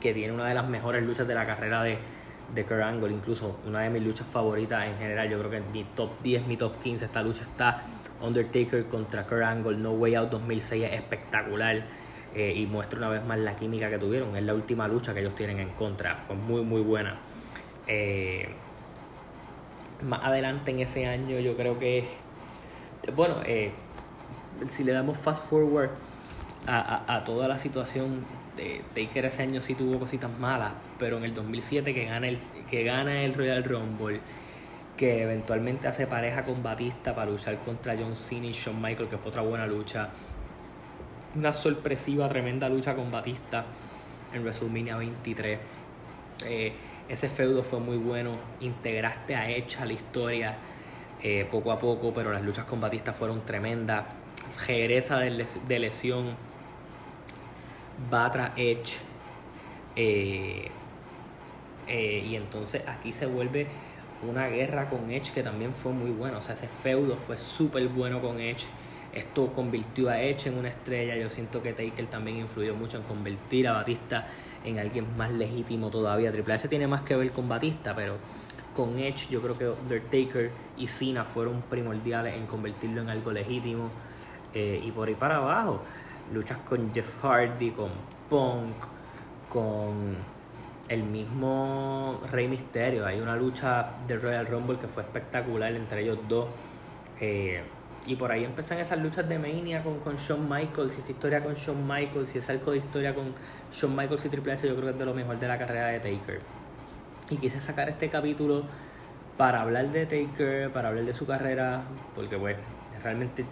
que 0.00 0.14
tiene 0.14 0.32
una 0.32 0.46
de 0.46 0.54
las 0.54 0.68
mejores 0.68 1.02
luchas 1.02 1.26
de 1.26 1.34
la 1.34 1.46
carrera 1.46 1.82
de, 1.82 1.98
de 2.54 2.64
Kurt 2.64 2.82
Angle, 2.82 3.12
incluso 3.12 3.58
una 3.66 3.80
de 3.80 3.90
mis 3.90 4.02
luchas 4.02 4.26
favoritas 4.26 4.86
en 4.86 4.96
general. 4.96 5.28
Yo 5.28 5.38
creo 5.38 5.50
que 5.50 5.60
mi 5.72 5.84
top 5.84 6.10
10, 6.22 6.46
mi 6.46 6.56
top 6.56 6.78
15, 6.80 7.04
esta 7.04 7.22
lucha 7.22 7.42
está 7.42 7.82
Undertaker 8.20 8.86
contra 8.86 9.24
Kurt 9.24 9.42
Angle. 9.42 9.76
No 9.76 9.92
Way 9.92 10.14
Out 10.14 10.30
2006 10.30 10.84
es 10.84 10.92
espectacular 10.92 11.84
eh, 12.34 12.52
y 12.56 12.66
muestra 12.66 12.98
una 12.98 13.08
vez 13.08 13.24
más 13.24 13.38
la 13.38 13.56
química 13.56 13.90
que 13.90 13.98
tuvieron. 13.98 14.36
Es 14.36 14.42
la 14.42 14.54
última 14.54 14.88
lucha 14.88 15.14
que 15.14 15.20
ellos 15.20 15.34
tienen 15.34 15.60
en 15.60 15.70
contra. 15.70 16.16
Fue 16.26 16.36
muy, 16.36 16.62
muy 16.62 16.80
buena. 16.80 17.16
Eh, 17.86 18.48
más 20.02 20.24
adelante 20.24 20.70
en 20.70 20.80
ese 20.80 21.06
año, 21.06 21.38
yo 21.40 21.56
creo 21.56 21.78
que. 21.78 22.08
Bueno, 23.14 23.36
eh, 23.44 23.72
si 24.68 24.84
le 24.84 24.92
damos 24.92 25.18
fast 25.18 25.48
forward 25.48 25.90
a, 26.66 27.16
a 27.16 27.24
toda 27.24 27.48
la 27.48 27.56
situación 27.56 28.24
este, 28.58 28.82
Taker 28.94 29.26
ese 29.26 29.42
año 29.42 29.62
sí 29.62 29.74
tuvo 29.74 29.98
cositas 29.98 30.30
malas, 30.38 30.72
pero 30.98 31.18
en 31.18 31.24
el 31.24 31.34
2007 31.34 31.94
que 31.94 32.04
gana 32.04 32.28
el, 32.28 32.38
que 32.70 32.82
gana 32.82 33.22
el 33.22 33.34
Royal 33.34 33.62
Rumble, 33.64 34.20
que 34.96 35.22
eventualmente 35.22 35.86
hace 35.86 36.06
pareja 36.06 36.42
con 36.42 36.62
Batista 36.62 37.14
para 37.14 37.30
luchar 37.30 37.58
contra 37.58 37.96
John 37.96 38.16
Cena 38.16 38.46
y 38.46 38.52
Shawn 38.52 38.80
Michael, 38.80 39.08
que 39.08 39.16
fue 39.16 39.30
otra 39.30 39.42
buena 39.42 39.66
lucha. 39.66 40.08
Una 41.36 41.52
sorpresiva, 41.52 42.28
tremenda 42.28 42.68
lucha 42.68 42.96
con 42.96 43.10
Batista 43.10 43.64
en 44.34 44.42
WrestleMania 44.42 44.96
23. 44.96 45.58
Eh, 46.46 46.72
ese 47.08 47.28
feudo 47.28 47.62
fue 47.62 47.78
muy 47.80 47.96
bueno, 47.96 48.36
integraste 48.60 49.36
a 49.36 49.48
Edge 49.48 49.78
a 49.80 49.86
la 49.86 49.92
historia 49.92 50.56
eh, 51.22 51.46
poco 51.50 51.70
a 51.72 51.78
poco, 51.78 52.12
pero 52.12 52.32
las 52.32 52.42
luchas 52.42 52.64
con 52.64 52.80
Batista 52.80 53.12
fueron 53.12 53.44
tremendas. 53.44 54.04
Regresa 54.66 55.18
de 55.18 55.78
lesión 55.78 56.47
Batra 58.10 58.52
Edge. 58.56 58.98
Eh, 59.96 60.68
eh, 61.86 62.26
y 62.28 62.36
entonces 62.36 62.82
aquí 62.86 63.12
se 63.12 63.26
vuelve 63.26 63.66
una 64.28 64.48
guerra 64.48 64.88
con 64.90 65.10
Edge 65.10 65.32
que 65.32 65.42
también 65.42 65.72
fue 65.74 65.92
muy 65.92 66.10
bueno. 66.10 66.38
O 66.38 66.40
sea, 66.40 66.54
ese 66.54 66.68
feudo 66.68 67.16
fue 67.16 67.36
súper 67.36 67.88
bueno 67.88 68.20
con 68.20 68.40
Edge. 68.40 68.66
Esto 69.12 69.52
convirtió 69.52 70.10
a 70.10 70.20
Edge 70.20 70.48
en 70.48 70.58
una 70.58 70.68
estrella. 70.68 71.16
Yo 71.16 71.30
siento 71.30 71.62
que 71.62 71.72
Taker 71.72 72.06
también 72.06 72.38
influyó 72.38 72.74
mucho 72.74 72.98
en 72.98 73.02
convertir 73.04 73.66
a 73.68 73.72
Batista 73.72 74.28
en 74.64 74.78
alguien 74.78 75.06
más 75.16 75.30
legítimo 75.32 75.90
todavía. 75.90 76.30
Triple 76.30 76.54
H 76.54 76.68
tiene 76.68 76.86
más 76.86 77.02
que 77.02 77.16
ver 77.16 77.30
con 77.30 77.48
Batista, 77.48 77.94
pero 77.94 78.16
con 78.76 78.98
Edge 78.98 79.28
yo 79.30 79.40
creo 79.40 79.56
que 79.58 79.68
Undertaker 79.68 80.50
y 80.76 80.86
Cena 80.86 81.24
fueron 81.24 81.62
primordiales 81.62 82.36
en 82.36 82.46
convertirlo 82.46 83.00
en 83.02 83.08
algo 83.08 83.32
legítimo. 83.32 83.90
Eh, 84.54 84.80
y 84.84 84.90
por 84.92 85.08
ahí 85.08 85.14
para 85.14 85.36
abajo 85.36 85.82
luchas 86.32 86.58
con 86.58 86.92
Jeff 86.92 87.22
Hardy, 87.22 87.70
con 87.70 87.90
Punk, 88.28 88.74
con 89.48 90.16
el 90.88 91.02
mismo 91.02 92.20
Rey 92.30 92.48
Misterio. 92.48 93.06
Hay 93.06 93.20
una 93.20 93.36
lucha 93.36 93.90
de 94.06 94.16
Royal 94.16 94.46
Rumble 94.46 94.78
que 94.78 94.88
fue 94.88 95.02
espectacular 95.02 95.72
entre 95.72 96.02
ellos 96.02 96.18
dos. 96.28 96.48
Eh, 97.20 97.62
y 98.06 98.16
por 98.16 98.32
ahí 98.32 98.44
empiezan 98.44 98.78
esas 98.78 98.98
luchas 98.98 99.28
de 99.28 99.38
Mania 99.38 99.82
con, 99.82 99.98
con 100.00 100.16
Shawn 100.16 100.48
Michaels, 100.48 100.96
y 100.96 101.00
esa 101.00 101.10
historia 101.10 101.40
con 101.40 101.54
Shawn 101.54 101.86
Michaels, 101.86 102.34
y 102.34 102.38
ese 102.38 102.52
arco 102.52 102.70
de 102.70 102.78
historia 102.78 103.14
con 103.14 103.34
Shawn 103.72 103.94
Michaels 103.94 104.24
y 104.24 104.28
Triple 104.30 104.52
H, 104.52 104.66
yo 104.66 104.74
creo 104.74 104.86
que 104.86 104.92
es 104.92 104.98
de 104.98 105.04
lo 105.04 105.14
mejor 105.14 105.38
de 105.38 105.48
la 105.48 105.58
carrera 105.58 105.88
de 105.88 106.00
Taker. 106.00 106.40
Y 107.28 107.36
quise 107.36 107.60
sacar 107.60 107.88
este 107.90 108.08
capítulo 108.08 108.64
para 109.36 109.60
hablar 109.60 109.88
de 109.88 110.06
Taker, 110.06 110.72
para 110.72 110.88
hablar 110.88 111.04
de 111.04 111.12
su 111.12 111.26
carrera, 111.26 111.82
porque 112.14 112.36
bueno, 112.36 112.60
realmente 113.02 113.44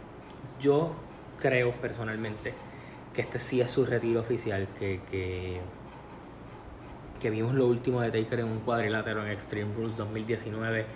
yo 0.59 0.93
creo 1.41 1.73
personalmente 1.73 2.53
que 3.15 3.23
este 3.23 3.39
sí 3.39 3.61
es 3.61 3.71
su 3.71 3.87
retiro 3.87 4.21
oficial, 4.21 4.69
que, 4.79 5.01
que, 5.11 5.61
vimos 7.31 7.55
lo 7.55 7.67
último 7.67 8.01
de 8.01 8.13
Taker 8.13 8.41
en 8.41 8.47
un 8.47 8.61
cuadrilátero 8.61 9.25
en 9.25 9.33
Extreme 9.33 9.75
Rules 9.75 9.97
2019 9.97 10.87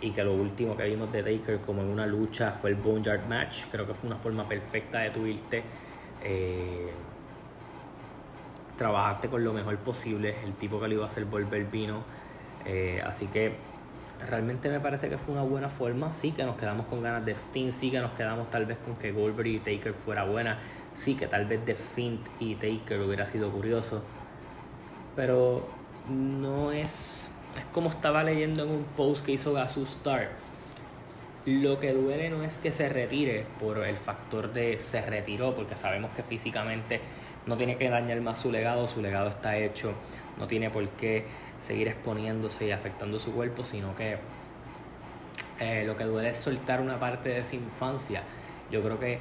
y 0.00 0.12
que 0.12 0.22
lo 0.22 0.32
último 0.32 0.76
que 0.76 0.84
vimos 0.84 1.10
de 1.10 1.24
Taker 1.24 1.60
como 1.60 1.82
en 1.82 1.88
una 1.88 2.06
lucha 2.06 2.52
fue 2.52 2.70
el 2.70 2.76
Boneyard 2.76 3.26
Match. 3.26 3.64
Creo 3.70 3.84
que 3.84 3.94
fue 3.94 4.08
una 4.08 4.18
forma 4.18 4.48
perfecta 4.48 5.00
de 5.00 5.10
tu 5.10 5.26
irte. 5.26 5.64
Eh, 6.22 6.88
trabajarte 8.76 9.28
con 9.28 9.42
lo 9.42 9.52
mejor 9.52 9.76
posible, 9.78 10.36
el 10.44 10.54
tipo 10.54 10.80
que 10.80 10.86
le 10.86 10.94
iba 10.94 11.04
a 11.04 11.08
hacer 11.08 11.24
volver 11.24 11.64
vino. 11.64 12.04
Eh, 12.64 13.02
así 13.04 13.26
que 13.26 13.56
realmente 14.26 14.68
me 14.68 14.80
parece 14.80 15.08
que 15.08 15.18
fue 15.18 15.34
una 15.34 15.42
buena 15.42 15.68
forma. 15.68 16.12
Sí 16.12 16.32
que 16.32 16.44
nos 16.44 16.56
quedamos 16.56 16.86
con 16.86 17.02
ganas 17.02 17.24
de 17.24 17.32
Sting, 17.34 17.72
sí 17.72 17.90
que 17.90 18.00
nos 18.00 18.12
quedamos 18.12 18.50
tal 18.50 18.66
vez 18.66 18.78
con 18.78 18.96
que 18.96 19.12
Goldberg 19.12 19.48
y 19.48 19.58
Taker 19.58 19.94
fuera 19.94 20.24
buena, 20.24 20.58
sí 20.94 21.14
que 21.14 21.26
tal 21.26 21.46
vez 21.46 21.64
de 21.66 21.74
Fint 21.74 22.26
y 22.40 22.54
Taker 22.54 23.00
hubiera 23.00 23.26
sido 23.26 23.50
curioso. 23.50 24.02
Pero 25.14 25.68
no 26.08 26.72
es 26.72 27.30
es 27.58 27.64
como 27.66 27.90
estaba 27.90 28.24
leyendo 28.24 28.64
en 28.64 28.70
un 28.70 28.84
post 28.96 29.24
que 29.24 29.32
hizo 29.32 29.52
Gasu 29.52 29.82
Star. 29.82 30.30
Lo 31.44 31.80
que 31.80 31.92
duele 31.92 32.30
no 32.30 32.42
es 32.42 32.56
que 32.56 32.70
se 32.70 32.88
retire 32.88 33.44
por 33.60 33.78
el 33.84 33.96
factor 33.96 34.52
de 34.52 34.78
se 34.78 35.02
retiró, 35.02 35.54
porque 35.54 35.74
sabemos 35.76 36.12
que 36.12 36.22
físicamente 36.22 37.00
no 37.46 37.56
tiene 37.56 37.76
que 37.76 37.90
dañar 37.90 38.20
más 38.20 38.38
su 38.38 38.52
legado, 38.52 38.86
su 38.86 39.02
legado 39.02 39.28
está 39.28 39.58
hecho, 39.58 39.92
no 40.38 40.46
tiene 40.46 40.70
por 40.70 40.88
qué 40.90 41.24
seguir 41.62 41.88
exponiéndose 41.88 42.66
y 42.66 42.72
afectando 42.72 43.18
su 43.18 43.32
cuerpo, 43.32 43.64
sino 43.64 43.94
que 43.94 44.18
eh, 45.60 45.84
lo 45.86 45.96
que 45.96 46.04
duele 46.04 46.30
es 46.30 46.36
soltar 46.36 46.80
una 46.80 46.98
parte 46.98 47.30
de 47.30 47.38
esa 47.38 47.56
infancia. 47.56 48.22
Yo 48.70 48.82
creo 48.82 48.98
que 48.98 49.20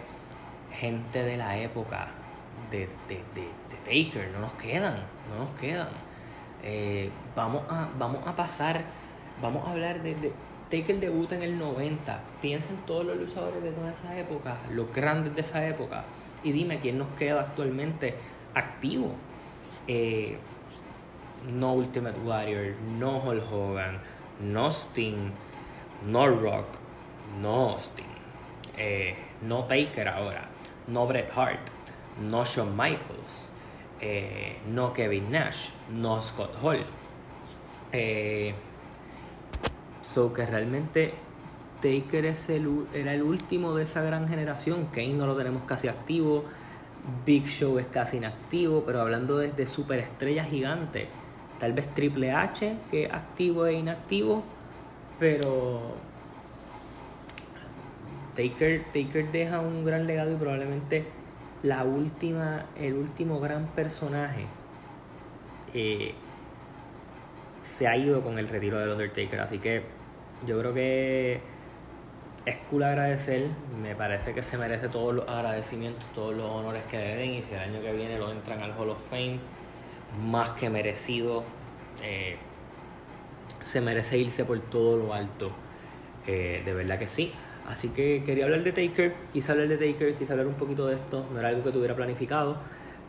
gente 0.73 1.23
de 1.23 1.37
la 1.37 1.57
época 1.57 2.09
de, 2.71 2.87
de, 3.07 3.23
de, 3.35 3.47
Taker 3.85 4.31
no 4.31 4.39
nos 4.39 4.53
quedan, 4.53 4.97
no 5.29 5.45
nos 5.45 5.59
quedan. 5.59 5.89
Eh, 6.63 7.09
vamos, 7.35 7.63
a, 7.69 7.89
vamos 7.97 8.25
a 8.27 8.35
pasar, 8.35 8.81
vamos 9.41 9.67
a 9.67 9.71
hablar 9.71 10.01
de, 10.01 10.15
de 10.15 10.31
Taker 10.69 10.99
debut 10.99 11.31
en 11.33 11.43
el 11.43 11.57
90. 11.57 12.21
Piensa 12.41 12.71
en 12.71 12.77
todos 12.85 13.05
los 13.05 13.17
luchadores 13.17 13.61
de 13.61 13.71
toda 13.71 13.91
esa 13.91 14.17
época, 14.17 14.57
los 14.71 14.93
grandes 14.93 15.35
de 15.35 15.41
esa 15.41 15.67
época, 15.67 16.05
y 16.43 16.51
dime 16.51 16.79
quién 16.79 16.97
nos 16.97 17.09
queda 17.17 17.41
actualmente 17.41 18.15
activo. 18.53 19.13
Eh, 19.87 20.37
no 21.49 21.73
Ultimate 21.73 22.19
Warrior, 22.19 22.75
no 22.99 23.19
Hulk 23.19 23.51
Hogan, 23.51 23.99
no 24.41 24.71
Sting, 24.71 25.31
no 26.07 26.27
Rock, 26.27 26.77
no 27.41 27.77
Sting, 27.77 28.05
eh, 28.77 29.15
no 29.41 29.65
Taker 29.65 30.07
ahora, 30.07 30.47
no 30.87 31.07
Bret 31.07 31.31
Hart, 31.35 31.69
no 32.19 32.43
Shawn 32.43 32.75
Michaels, 32.75 33.49
eh, 33.99 34.57
no 34.67 34.93
Kevin 34.93 35.31
Nash, 35.31 35.69
no 35.91 36.21
Scott 36.21 36.55
Hall. 36.61 36.83
Eh, 37.93 38.53
so 40.01 40.33
que 40.33 40.45
realmente 40.45 41.13
Taker 41.81 42.25
es 42.25 42.49
el, 42.49 42.85
era 42.93 43.13
el 43.13 43.23
último 43.23 43.75
de 43.75 43.83
esa 43.83 44.01
gran 44.01 44.27
generación. 44.27 44.87
Kane 44.87 45.13
no 45.13 45.25
lo 45.25 45.35
tenemos 45.35 45.63
casi 45.63 45.87
activo. 45.87 46.45
Big 47.25 47.45
Show 47.47 47.79
es 47.79 47.87
casi 47.87 48.17
inactivo. 48.17 48.83
Pero 48.85 49.01
hablando 49.01 49.37
de, 49.37 49.65
superestrellas 49.65 50.47
gigantes, 50.47 51.07
tal 51.61 51.73
vez 51.73 51.87
Triple 51.93 52.31
H, 52.31 52.75
que 52.89 53.03
es 53.03 53.13
activo 53.13 53.67
e 53.67 53.73
inactivo. 53.73 54.43
Pero 55.19 55.93
Taker, 58.35 58.83
Taker 58.85 59.31
deja 59.31 59.59
un 59.59 59.85
gran 59.85 60.07
legado 60.07 60.31
y 60.33 60.35
probablemente 60.35 61.05
la 61.61 61.83
última, 61.83 62.65
el 62.75 62.95
último 62.95 63.39
gran 63.39 63.67
personaje 63.67 64.47
eh, 65.75 66.15
se 67.61 67.87
ha 67.87 67.95
ido 67.95 68.21
con 68.21 68.39
el 68.39 68.47
retiro 68.47 68.79
del 68.79 68.89
Undertaker. 68.89 69.39
Así 69.41 69.59
que 69.59 69.83
yo 70.47 70.59
creo 70.59 70.73
que 70.73 71.41
es 72.47 72.57
cool 72.71 72.81
agradecer. 72.81 73.49
Me 73.79 73.95
parece 73.95 74.33
que 74.33 74.41
se 74.41 74.57
merece 74.57 74.89
todos 74.89 75.13
los 75.13 75.29
agradecimientos, 75.29 76.07
todos 76.15 76.35
los 76.35 76.49
honores 76.49 76.83
que 76.85 76.97
le 76.97 77.15
den. 77.17 77.29
Y 77.35 77.43
si 77.43 77.53
el 77.53 77.59
año 77.59 77.81
que 77.81 77.93
viene 77.93 78.17
lo 78.17 78.31
entran 78.31 78.63
al 78.63 78.71
Hall 78.71 78.89
of 78.89 79.09
Fame, 79.11 79.39
más 80.29 80.51
que 80.51 80.69
merecido. 80.69 81.43
Eh, 82.03 82.37
se 83.61 83.81
merece 83.81 84.17
irse 84.17 84.45
por 84.45 84.59
todo 84.59 84.97
lo 84.97 85.13
alto. 85.13 85.51
Eh, 86.27 86.61
de 86.65 86.73
verdad 86.73 86.99
que 86.99 87.07
sí. 87.07 87.33
Así 87.67 87.89
que 87.89 88.23
quería 88.25 88.45
hablar 88.45 88.63
de 88.63 88.71
Taker, 88.71 89.13
quise 89.31 89.51
hablar 89.51 89.67
de 89.67 89.77
Taker, 89.77 90.15
quise 90.15 90.33
hablar 90.33 90.47
un 90.47 90.55
poquito 90.55 90.87
de 90.87 90.95
esto, 90.95 91.25
no 91.31 91.39
era 91.39 91.49
algo 91.49 91.63
que 91.63 91.71
tuviera 91.71 91.95
planificado, 91.95 92.57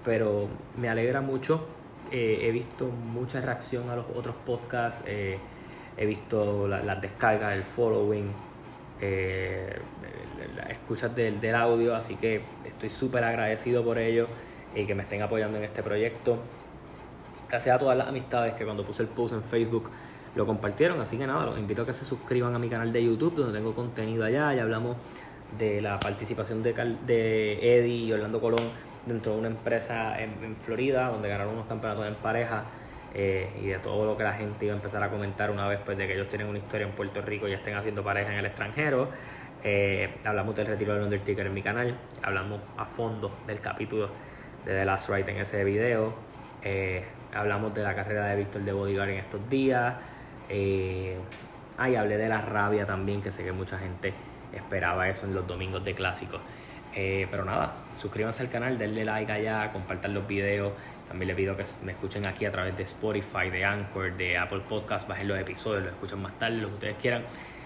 pero 0.04 0.48
me 0.76 0.88
alegra 0.88 1.20
mucho. 1.20 1.66
Eh, 2.10 2.40
he 2.42 2.52
visto 2.52 2.86
mucha 2.86 3.40
reacción 3.40 3.88
a 3.88 3.96
los 3.96 4.04
otros 4.14 4.36
podcasts, 4.44 5.02
eh, 5.06 5.38
he 5.96 6.06
visto 6.06 6.68
las 6.68 7.00
descargas, 7.00 7.54
el 7.54 7.64
following, 7.64 8.30
eh, 9.00 9.78
las 10.56 10.70
escuchas 10.70 11.14
del, 11.16 11.40
del, 11.40 11.54
audio, 11.54 11.96
así 11.96 12.16
que 12.16 12.42
estoy 12.66 12.90
súper 12.90 13.24
agradecido 13.24 13.82
por 13.82 13.98
ello 13.98 14.28
y 14.74 14.84
que 14.84 14.94
me 14.94 15.04
estén 15.04 15.22
apoyando 15.22 15.58
en 15.58 15.64
este 15.64 15.82
proyecto. 15.82 16.38
Gracias 17.52 17.76
a 17.76 17.78
todas 17.78 17.98
las 17.98 18.08
amistades 18.08 18.54
que 18.54 18.64
cuando 18.64 18.82
puse 18.82 19.02
el 19.02 19.10
post 19.10 19.34
en 19.34 19.42
Facebook 19.42 19.90
lo 20.36 20.46
compartieron. 20.46 21.02
Así 21.02 21.18
que 21.18 21.26
nada, 21.26 21.44
los 21.44 21.58
invito 21.58 21.82
a 21.82 21.84
que 21.84 21.92
se 21.92 22.02
suscriban 22.02 22.54
a 22.54 22.58
mi 22.58 22.70
canal 22.70 22.90
de 22.94 23.04
YouTube, 23.04 23.36
donde 23.36 23.58
tengo 23.58 23.74
contenido 23.74 24.24
allá. 24.24 24.54
Ya 24.54 24.62
hablamos 24.62 24.96
de 25.58 25.82
la 25.82 26.00
participación 26.00 26.62
de, 26.62 26.72
de 27.06 27.78
Eddie 27.78 28.06
y 28.06 28.12
Orlando 28.14 28.40
Colón 28.40 28.70
dentro 29.04 29.32
de 29.32 29.38
una 29.38 29.48
empresa 29.48 30.18
en, 30.18 30.56
Florida, 30.56 31.08
donde 31.08 31.28
ganaron 31.28 31.52
unos 31.52 31.66
campeonatos 31.66 32.06
en 32.06 32.14
pareja. 32.14 32.64
Eh, 33.12 33.50
y 33.62 33.66
de 33.66 33.78
todo 33.80 34.06
lo 34.06 34.16
que 34.16 34.24
la 34.24 34.32
gente 34.32 34.64
iba 34.64 34.72
a 34.72 34.78
empezar 34.78 35.02
a 35.02 35.10
comentar 35.10 35.50
una 35.50 35.68
vez 35.68 35.80
pues, 35.84 35.98
de 35.98 36.06
que 36.06 36.14
ellos 36.14 36.30
tienen 36.30 36.48
una 36.48 36.56
historia 36.56 36.86
en 36.86 36.94
Puerto 36.94 37.20
Rico 37.20 37.48
y 37.48 37.52
estén 37.52 37.74
haciendo 37.74 38.02
pareja 38.02 38.32
en 38.32 38.38
el 38.38 38.46
extranjero. 38.46 39.08
Eh, 39.62 40.08
hablamos 40.24 40.56
del 40.56 40.68
retiro 40.68 40.94
del 40.94 41.02
Undertaker 41.02 41.46
en 41.46 41.52
mi 41.52 41.60
canal, 41.60 41.94
hablamos 42.22 42.62
a 42.78 42.86
fondo 42.86 43.30
del 43.46 43.60
capítulo 43.60 44.08
de 44.64 44.72
The 44.72 44.86
Last 44.86 45.10
Ride 45.10 45.30
en 45.30 45.36
ese 45.36 45.62
video, 45.64 46.14
eh, 46.62 47.04
hablamos 47.34 47.74
de 47.74 47.82
la 47.82 47.94
carrera 47.94 48.26
de 48.26 48.36
Víctor 48.36 48.62
de 48.62 48.72
Bodyguard 48.72 49.10
en 49.10 49.18
estos 49.18 49.48
días, 49.48 49.94
eh, 50.48 51.16
ay, 51.78 51.96
hablé 51.96 52.16
de 52.16 52.28
la 52.28 52.40
rabia 52.40 52.86
también, 52.86 53.22
que 53.22 53.32
sé 53.32 53.44
que 53.44 53.52
mucha 53.52 53.78
gente 53.78 54.12
esperaba 54.52 55.08
eso 55.08 55.26
en 55.26 55.34
los 55.34 55.46
domingos 55.46 55.84
de 55.84 55.94
clásicos. 55.94 56.40
Eh, 56.94 57.26
pero 57.30 57.44
nada, 57.44 57.72
suscríbanse 57.98 58.42
al 58.42 58.50
canal, 58.50 58.76
denle 58.76 59.04
like 59.04 59.32
allá, 59.32 59.72
compartan 59.72 60.12
los 60.12 60.26
videos. 60.26 60.72
También 61.08 61.28
les 61.28 61.36
pido 61.36 61.56
que 61.56 61.64
me 61.84 61.92
escuchen 61.92 62.26
aquí 62.26 62.44
a 62.44 62.50
través 62.50 62.76
de 62.76 62.82
Spotify, 62.82 63.50
de 63.50 63.64
Anchor, 63.64 64.14
de 64.16 64.36
Apple 64.36 64.62
Podcast, 64.68 65.08
bajen 65.08 65.28
los 65.28 65.38
episodios, 65.38 65.84
los 65.84 65.92
escuchen 65.94 66.20
más 66.20 66.38
tarde, 66.38 66.58
lo 66.58 66.68
que 66.68 66.74
ustedes 66.74 66.96
quieran. 67.00 67.22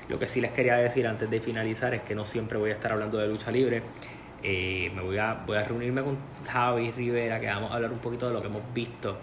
Lo 0.08 0.18
que 0.20 0.28
sí 0.28 0.40
les 0.40 0.52
quería 0.52 0.76
decir 0.76 1.06
antes 1.08 1.28
de 1.28 1.40
finalizar 1.40 1.92
es 1.92 2.02
que 2.02 2.14
no 2.14 2.24
siempre 2.24 2.58
voy 2.58 2.70
a 2.70 2.74
estar 2.74 2.92
hablando 2.92 3.18
de 3.18 3.26
lucha 3.26 3.50
libre. 3.50 3.82
Eh, 4.42 4.92
me 4.94 5.02
voy 5.02 5.18
a, 5.18 5.34
voy 5.44 5.56
a 5.56 5.64
reunirme 5.64 6.02
con 6.02 6.16
Javi 6.48 6.92
Rivera, 6.92 7.40
que 7.40 7.46
vamos 7.48 7.72
a 7.72 7.74
hablar 7.74 7.90
un 7.90 7.98
poquito 7.98 8.28
de 8.28 8.34
lo 8.34 8.40
que 8.40 8.46
hemos 8.46 8.62
visto 8.72 9.18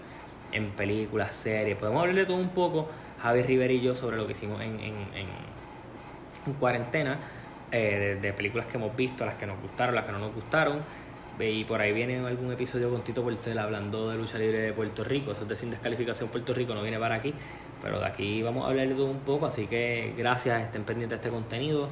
en 0.54 0.70
películas, 0.72 1.36
series. 1.36 1.78
Podemos 1.78 2.02
hablar 2.02 2.16
de 2.16 2.26
todo 2.26 2.38
un 2.38 2.50
poco 2.50 2.88
Javi 3.22 3.44
Rivera 3.44 3.74
y 3.74 3.82
yo 3.82 3.96
sobre 3.96 4.18
lo 4.18 4.26
que 4.26 4.34
hicimos 4.34 4.62
en, 4.62 4.80
en, 4.80 4.96
en, 5.16 6.54
cuarentena, 6.60 7.18
eh, 7.72 8.18
de, 8.22 8.34
películas 8.34 8.68
que 8.68 8.78
hemos 8.78 8.96
visto, 8.96 9.26
las 9.26 9.36
que 9.36 9.46
nos 9.46 9.60
gustaron, 9.62 9.96
las 9.96 10.06
que 10.06 10.12
no 10.12 10.20
nos 10.20 10.34
gustaron. 10.34 10.82
Y 11.39 11.63
por 11.63 11.82
ahí 11.82 11.92
viene 11.94 12.20
algún 12.20 12.52
episodio 12.52 12.92
con 12.92 13.02
Tito 13.02 13.24
Portel 13.24 13.58
hablando 13.58 14.10
de 14.10 14.18
lucha 14.18 14.38
libre 14.38 14.60
de 14.60 14.74
Puerto 14.74 15.04
Rico. 15.04 15.32
Eso 15.32 15.44
es 15.44 15.48
de 15.48 15.56
sin 15.56 15.72
descalificación 15.72 16.30
Puerto 16.30 16.54
Rico, 16.54 16.76
no 16.76 16.84
viene 16.84 17.00
para 17.00 17.16
aquí. 17.16 17.34
Pero 17.82 18.00
de 18.00 18.06
aquí 18.06 18.44
vamos 18.44 18.66
a 18.66 18.70
hablar 18.70 18.88
de 18.88 18.94
todo 18.94 19.08
un 19.08 19.20
poco. 19.20 19.48
Así 19.48 19.66
que 19.66 20.13
gracias, 20.16 20.62
estén 20.62 20.84
pendientes 20.84 21.22
de 21.22 21.28
este 21.28 21.30
contenido. 21.30 21.89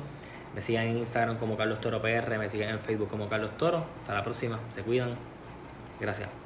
Me 0.53 0.61
sigan 0.61 0.85
en 0.87 0.97
Instagram 0.97 1.37
como 1.37 1.57
Carlos 1.57 1.81
Toro 1.81 2.01
PR, 2.01 2.37
me 2.37 2.49
sigan 2.49 2.69
en 2.69 2.79
Facebook 2.79 3.09
como 3.09 3.27
Carlos 3.29 3.57
Toro. 3.57 3.83
Hasta 4.01 4.13
la 4.13 4.21
próxima, 4.21 4.59
se 4.69 4.83
cuidan. 4.83 5.15
Gracias. 5.99 6.40